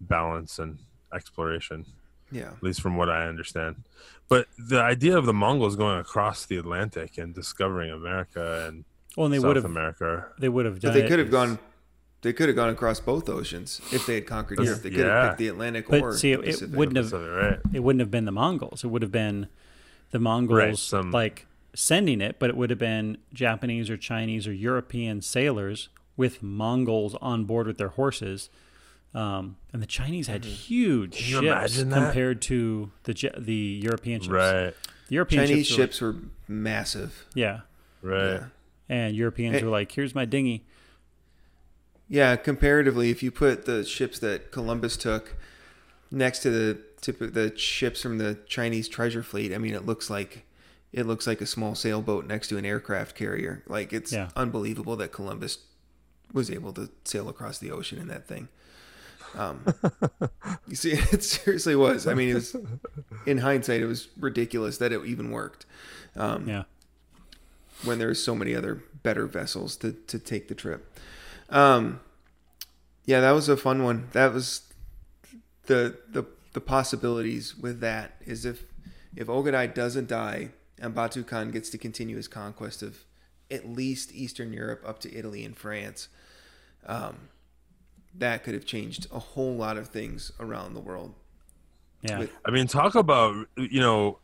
balance 0.00 0.58
and 0.58 0.78
exploration 1.14 1.86
Yeah. 2.32 2.50
at 2.56 2.62
least 2.62 2.80
from 2.80 2.96
what 2.96 3.08
I 3.10 3.26
understand. 3.26 3.76
But 4.28 4.46
the 4.58 4.80
idea 4.80 5.16
of 5.18 5.26
the 5.26 5.32
Mongols 5.32 5.74
going 5.76 5.98
across 5.98 6.46
the 6.46 6.56
Atlantic 6.56 7.18
and 7.18 7.34
discovering 7.34 7.90
America 7.90 8.66
and 8.68 8.84
Well, 9.16 9.26
and 9.26 9.34
they 9.34 9.38
South 9.38 9.46
would 9.48 9.56
have 9.56 9.64
America, 9.64 10.26
they 10.38 10.48
would 10.48 10.64
have 10.66 10.80
done 10.80 10.92
But 10.92 11.00
they 11.00 11.08
could 11.08 11.18
have 11.18 11.30
gone. 11.30 11.58
They 12.22 12.32
could 12.34 12.48
have 12.48 12.56
gone 12.56 12.68
across 12.68 13.00
both 13.00 13.28
oceans 13.30 13.80
if 13.92 14.04
they 14.06 14.16
had 14.16 14.26
conquered 14.26 14.58
That's- 14.58 14.68
Europe. 14.68 14.82
They 14.82 14.90
could 14.90 14.98
yeah. 15.06 15.06
have 15.22 15.28
picked 15.30 15.38
the 15.38 15.48
Atlantic 15.48 15.88
But 15.88 16.02
or 16.02 16.12
see, 16.12 16.34
the 16.34 16.40
it 16.42 16.46
Pacific. 16.52 16.76
wouldn't 16.76 16.96
have- 16.98 17.08
so 17.08 17.26
right. 17.28 17.58
it 17.72 17.80
wouldn't 17.80 18.00
have 18.00 18.10
been 18.10 18.26
the 18.26 18.30
Mongols. 18.32 18.84
It 18.84 18.88
would 18.88 19.00
have 19.02 19.10
been 19.12 19.48
the 20.10 20.18
Mongols 20.18 20.82
some- 20.82 21.10
like 21.10 21.46
sending 21.74 22.20
it, 22.20 22.36
but 22.38 22.50
it 22.50 22.56
would 22.56 22.68
have 22.70 22.78
been 22.78 23.16
Japanese 23.32 23.88
or 23.88 23.96
Chinese 23.96 24.46
or 24.46 24.52
European 24.52 25.22
sailors 25.22 25.88
with 26.16 26.42
Mongols 26.42 27.14
on 27.22 27.44
board 27.46 27.66
with 27.66 27.78
their 27.78 27.88
horses. 27.88 28.50
Um, 29.12 29.56
and 29.72 29.82
the 29.82 29.86
Chinese 29.86 30.28
had 30.28 30.44
huge 30.44 31.16
Can 31.16 31.24
you 31.26 31.32
ships 31.32 31.42
imagine 31.46 31.88
that? 31.90 31.96
compared 32.04 32.42
to 32.42 32.92
the 33.04 33.30
the 33.38 33.80
European 33.82 34.20
ships. 34.20 34.30
Right, 34.32 34.74
The 35.08 35.14
European 35.14 35.46
Chinese 35.48 35.66
ships, 35.66 36.00
were 36.00 36.12
like- 36.12 36.22
were 36.22 36.28
massive. 36.48 37.26
yeah, 37.34 37.60
right. 38.02 38.34
Yeah. 38.34 38.46
and 38.88 39.14
Europeans 39.16 39.56
Hey. 39.56 39.64
were 39.64 39.70
like, 39.70 39.90
"Here's 39.92 40.14
my 40.14 40.24
dinghy." 40.24 40.64
Yeah, 42.08 42.36
comparatively, 42.36 43.10
if 43.10 43.22
you 43.22 43.30
put 43.30 43.64
the 43.66 43.84
ships 43.84 44.18
that 44.20 44.50
Columbus 44.50 44.96
took 44.96 45.36
next 46.10 46.40
to 46.40 46.50
the 46.50 46.78
tip 47.00 47.18
the 47.18 47.56
ships 47.56 48.02
from 48.02 48.18
the 48.18 48.38
Chinese 48.46 48.88
treasure 48.88 49.22
fleet, 49.22 49.52
I 49.54 49.58
mean, 49.58 49.74
it 49.74 49.86
looks 49.86 50.10
like 50.10 50.44
it 50.92 51.06
looks 51.06 51.26
like 51.26 51.40
a 51.40 51.46
small 51.46 51.74
sailboat 51.76 52.26
next 52.26 52.48
to 52.48 52.58
an 52.58 52.64
aircraft 52.66 53.14
carrier. 53.16 53.62
Like 53.68 53.92
it's 53.92 54.12
Yeah. 54.12 54.30
unbelievable 54.34 54.96
that 54.96 55.12
Columbus 55.12 55.58
was 56.32 56.50
able 56.50 56.72
to 56.74 56.90
sail 57.04 57.28
across 57.28 57.58
the 57.58 57.70
ocean 57.70 57.98
in 57.98 58.08
that 58.08 58.26
thing. 58.26 58.48
Um, 59.36 59.64
you 60.68 60.76
see, 60.76 60.92
it 61.12 61.22
seriously 61.22 61.76
was. 61.76 62.06
I 62.06 62.14
mean, 62.14 62.30
it 62.30 62.34
was 62.34 62.56
in 63.26 63.38
hindsight, 63.38 63.80
it 63.80 63.86
was 63.86 64.08
ridiculous 64.18 64.78
that 64.78 64.92
it 64.92 65.04
even 65.04 65.30
worked. 65.30 65.66
Um, 66.16 66.48
Yeah, 66.48 66.64
when 67.84 67.98
there's 67.98 68.22
so 68.22 68.34
many 68.34 68.54
other 68.54 68.82
better 69.02 69.26
vessels 69.26 69.76
to, 69.76 69.92
to 69.92 70.18
take 70.18 70.48
the 70.48 70.54
trip. 70.54 70.98
Um, 71.48 72.00
yeah, 73.06 73.20
that 73.20 73.30
was 73.32 73.48
a 73.48 73.56
fun 73.56 73.82
one. 73.82 74.08
That 74.12 74.32
was 74.32 74.62
the 75.66 75.96
the 76.10 76.26
the 76.52 76.60
possibilities 76.60 77.56
with 77.56 77.80
that 77.80 78.16
is 78.26 78.44
if 78.44 78.64
if 79.16 79.28
Ogadai 79.28 79.72
doesn't 79.74 80.08
die 80.08 80.50
and 80.78 80.94
Batu 80.94 81.22
Khan 81.24 81.50
gets 81.50 81.70
to 81.70 81.78
continue 81.78 82.16
his 82.16 82.28
conquest 82.28 82.82
of 82.82 83.04
at 83.50 83.68
least 83.68 84.12
Eastern 84.14 84.52
Europe 84.52 84.82
up 84.86 85.00
to 85.00 85.14
Italy 85.14 85.44
and 85.44 85.56
France, 85.56 86.08
um, 86.86 87.28
that 88.14 88.42
could 88.44 88.54
have 88.54 88.64
changed 88.64 89.06
a 89.12 89.18
whole 89.18 89.54
lot 89.54 89.76
of 89.76 89.88
things 89.88 90.32
around 90.40 90.74
the 90.74 90.80
world. 90.80 91.14
yeah, 92.02 92.20
With- 92.20 92.32
I 92.44 92.50
mean, 92.50 92.66
talk 92.66 92.94
about 92.94 93.46
you 93.56 93.80
know, 93.80 94.18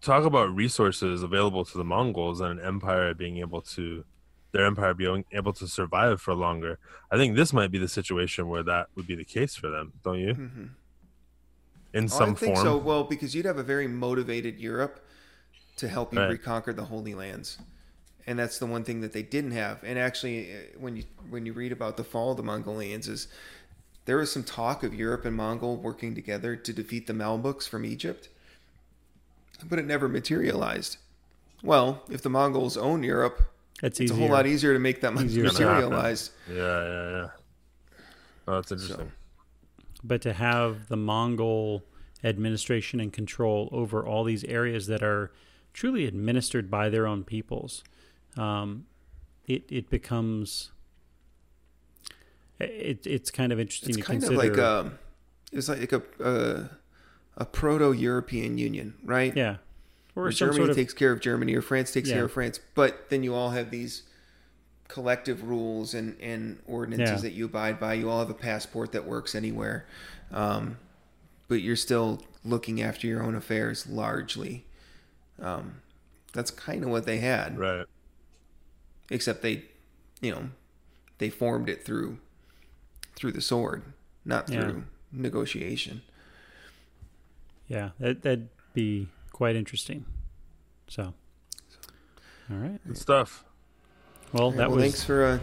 talk 0.00 0.24
about 0.24 0.54
resources 0.54 1.22
available 1.22 1.64
to 1.66 1.76
the 1.78 1.84
Mongols 1.84 2.40
and 2.40 2.58
an 2.58 2.66
empire 2.66 3.12
being 3.14 3.38
able 3.38 3.60
to, 3.62 4.04
their 4.52 4.64
empire 4.64 4.94
being 4.94 5.24
able 5.32 5.52
to 5.54 5.66
survive 5.68 6.20
for 6.22 6.34
longer. 6.34 6.78
I 7.10 7.16
think 7.16 7.36
this 7.36 7.52
might 7.52 7.70
be 7.70 7.78
the 7.78 7.88
situation 7.88 8.48
where 8.48 8.62
that 8.62 8.88
would 8.96 9.06
be 9.06 9.14
the 9.14 9.24
case 9.24 9.54
for 9.56 9.68
them, 9.68 9.92
don't 10.02 10.18
you? 10.18 10.34
Mm-hmm. 10.34 10.64
In 11.92 12.04
Oh, 12.04 12.06
some 12.06 12.30
I 12.30 12.34
think 12.34 12.54
form, 12.56 12.64
so. 12.64 12.76
Well, 12.78 13.04
because 13.04 13.34
you'd 13.34 13.44
have 13.46 13.58
a 13.58 13.62
very 13.64 13.88
motivated 13.88 14.58
Europe 14.58 15.04
to 15.76 15.88
help 15.88 16.14
you 16.14 16.20
Right. 16.20 16.30
reconquer 16.30 16.72
the 16.72 16.84
Holy 16.84 17.14
Lands, 17.14 17.58
and 18.30 18.38
that's 18.38 18.60
the 18.60 18.66
one 18.66 18.84
thing 18.84 19.00
that 19.00 19.12
they 19.12 19.24
didn't 19.24 19.50
have. 19.50 19.82
And 19.82 19.98
actually, 19.98 20.52
uh, 20.52 20.56
when 20.78 20.96
you 20.96 21.02
when 21.28 21.46
you 21.46 21.52
read 21.52 21.72
about 21.72 21.96
the 21.96 22.04
fall 22.04 22.30
of 22.30 22.36
the 22.36 22.44
Mongolians, 22.44 23.08
is 23.08 23.26
there 24.04 24.18
was 24.18 24.30
some 24.30 24.44
talk 24.44 24.84
of 24.84 24.94
Europe 24.94 25.24
and 25.24 25.36
Mongol 25.36 25.76
working 25.76 26.14
together 26.14 26.54
to 26.54 26.72
defeat 26.72 27.08
the 27.08 27.12
Mamluks 27.12 27.68
from 27.68 27.84
Egypt, 27.84 28.28
but 29.68 29.80
it 29.80 29.84
never 29.84 30.08
materialized. 30.08 30.98
Well, 31.64 32.04
if 32.08 32.22
the 32.22 32.30
Mongols 32.30 32.76
own 32.76 33.02
Europe, 33.02 33.42
it's, 33.82 33.98
it's 33.98 34.12
easier. 34.12 34.16
a 34.16 34.20
whole 34.20 34.30
lot 34.30 34.46
easier 34.46 34.72
to 34.74 34.78
make 34.78 35.00
that 35.00 35.12
Easier 35.20 35.44
materialize. 35.44 36.30
yeah, 36.48 36.54
yeah, 36.54 37.10
yeah. 37.10 37.28
Oh, 38.46 38.54
that's 38.54 38.70
interesting. 38.70 39.10
but 40.04 40.22
to 40.22 40.32
have 40.32 40.86
the 40.86 40.96
Mongol 40.96 41.82
administration 42.22 43.00
and 43.00 43.12
control 43.12 43.68
over 43.72 44.06
all 44.06 44.22
these 44.22 44.44
areas 44.44 44.86
that 44.86 45.02
are 45.02 45.32
truly 45.72 46.06
administered 46.06 46.70
by 46.70 46.88
their 46.88 47.08
own 47.08 47.24
peoples, 47.24 47.82
um, 48.36 48.86
it 49.46 49.64
it 49.70 49.90
becomes 49.90 50.70
it, 52.58 53.06
it's 53.06 53.30
kind 53.30 53.52
of 53.52 53.60
interesting 53.60 53.90
It's 53.90 53.98
to 53.98 54.02
kind 54.02 54.20
consider. 54.22 54.50
of 54.52 54.56
like 54.56 54.58
um, 54.58 54.98
it's 55.52 55.68
like 55.68 55.92
a 55.92 56.02
a, 56.22 56.70
a 57.38 57.44
proto 57.46 57.92
European 57.92 58.58
Union, 58.58 58.94
right? 59.04 59.34
yeah, 59.36 59.56
or 60.14 60.24
Where 60.24 60.32
Germany 60.32 60.56
sort 60.58 60.70
of 60.70 60.76
takes 60.76 60.92
care 60.94 61.12
of 61.12 61.20
Germany 61.20 61.54
or 61.54 61.62
France 61.62 61.92
takes 61.92 62.08
Yeah. 62.08 62.16
care 62.16 62.24
of 62.26 62.32
France, 62.32 62.60
but 62.74 63.08
then 63.10 63.22
you 63.22 63.34
all 63.34 63.50
have 63.50 63.70
these 63.70 64.02
collective 64.88 65.44
rules 65.48 65.94
and, 65.94 66.20
and 66.20 66.58
ordinances 66.66 67.16
Yeah. 67.16 67.20
that 67.28 67.32
you 67.32 67.44
abide 67.46 67.78
by. 67.78 67.94
You 67.94 68.10
all 68.10 68.18
have 68.18 68.30
a 68.30 68.34
passport 68.34 68.92
that 68.92 69.04
works 69.06 69.34
anywhere, 69.36 69.86
um, 70.32 70.78
but 71.48 71.60
you're 71.62 71.76
still 71.76 72.22
looking 72.44 72.82
after 72.82 73.06
your 73.06 73.22
own 73.22 73.34
affairs 73.36 73.86
largely. 73.86 74.64
Um, 75.40 75.76
that's 76.32 76.50
kind 76.50 76.82
of 76.84 76.90
what 76.90 77.06
they 77.06 77.18
had, 77.18 77.56
Right. 77.58 77.86
Except 79.10 79.42
they, 79.42 79.64
you 80.20 80.30
know, 80.30 80.50
they 81.18 81.28
formed 81.30 81.68
it 81.68 81.84
through 81.84 82.18
through 83.16 83.32
the 83.32 83.40
sword, 83.42 83.82
not 84.24 84.48
Yeah. 84.48 84.62
through 84.62 84.84
negotiation. 85.12 86.00
yeah, 87.68 87.90
that 87.98 88.22
that'd 88.22 88.48
be 88.74 89.08
quite 89.32 89.56
interesting. 89.56 90.04
So, 90.88 91.12
all 92.50 92.56
right. 92.56 92.80
Good 92.86 92.98
stuff. 92.98 93.44
Well, 94.32 94.44
All 94.44 94.50
right, 94.50 94.56
that 94.58 94.68
well, 94.68 94.76
was 94.76 94.84
thanks 94.84 95.04
for 95.04 95.24
uh, 95.24 95.38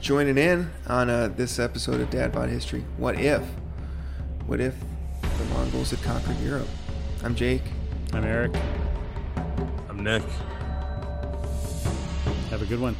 joining 0.00 0.36
in 0.38 0.70
on 0.88 1.08
uh, 1.08 1.28
this 1.28 1.58
episode 1.58 2.00
of 2.00 2.10
Dad 2.10 2.32
Bod 2.32 2.48
History. 2.48 2.84
What 2.96 3.18
if? 3.20 3.42
What 4.46 4.60
if 4.60 4.74
the 5.38 5.44
Mongols 5.54 5.90
had 5.90 6.02
conquered 6.02 6.38
Europe? 6.40 6.68
I'm 7.22 7.34
Jake. 7.34 7.62
I'm 8.12 8.24
Eric. 8.24 8.54
I'm 9.88 10.02
Nick. 10.02 10.22
Have 12.54 12.62
a 12.62 12.66
good 12.66 12.78
one. 12.78 12.94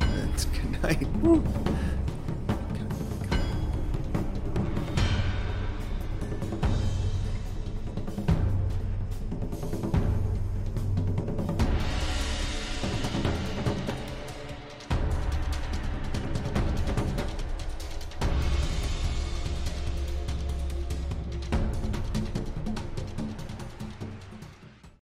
Good 0.00 0.82
night. 0.82 1.94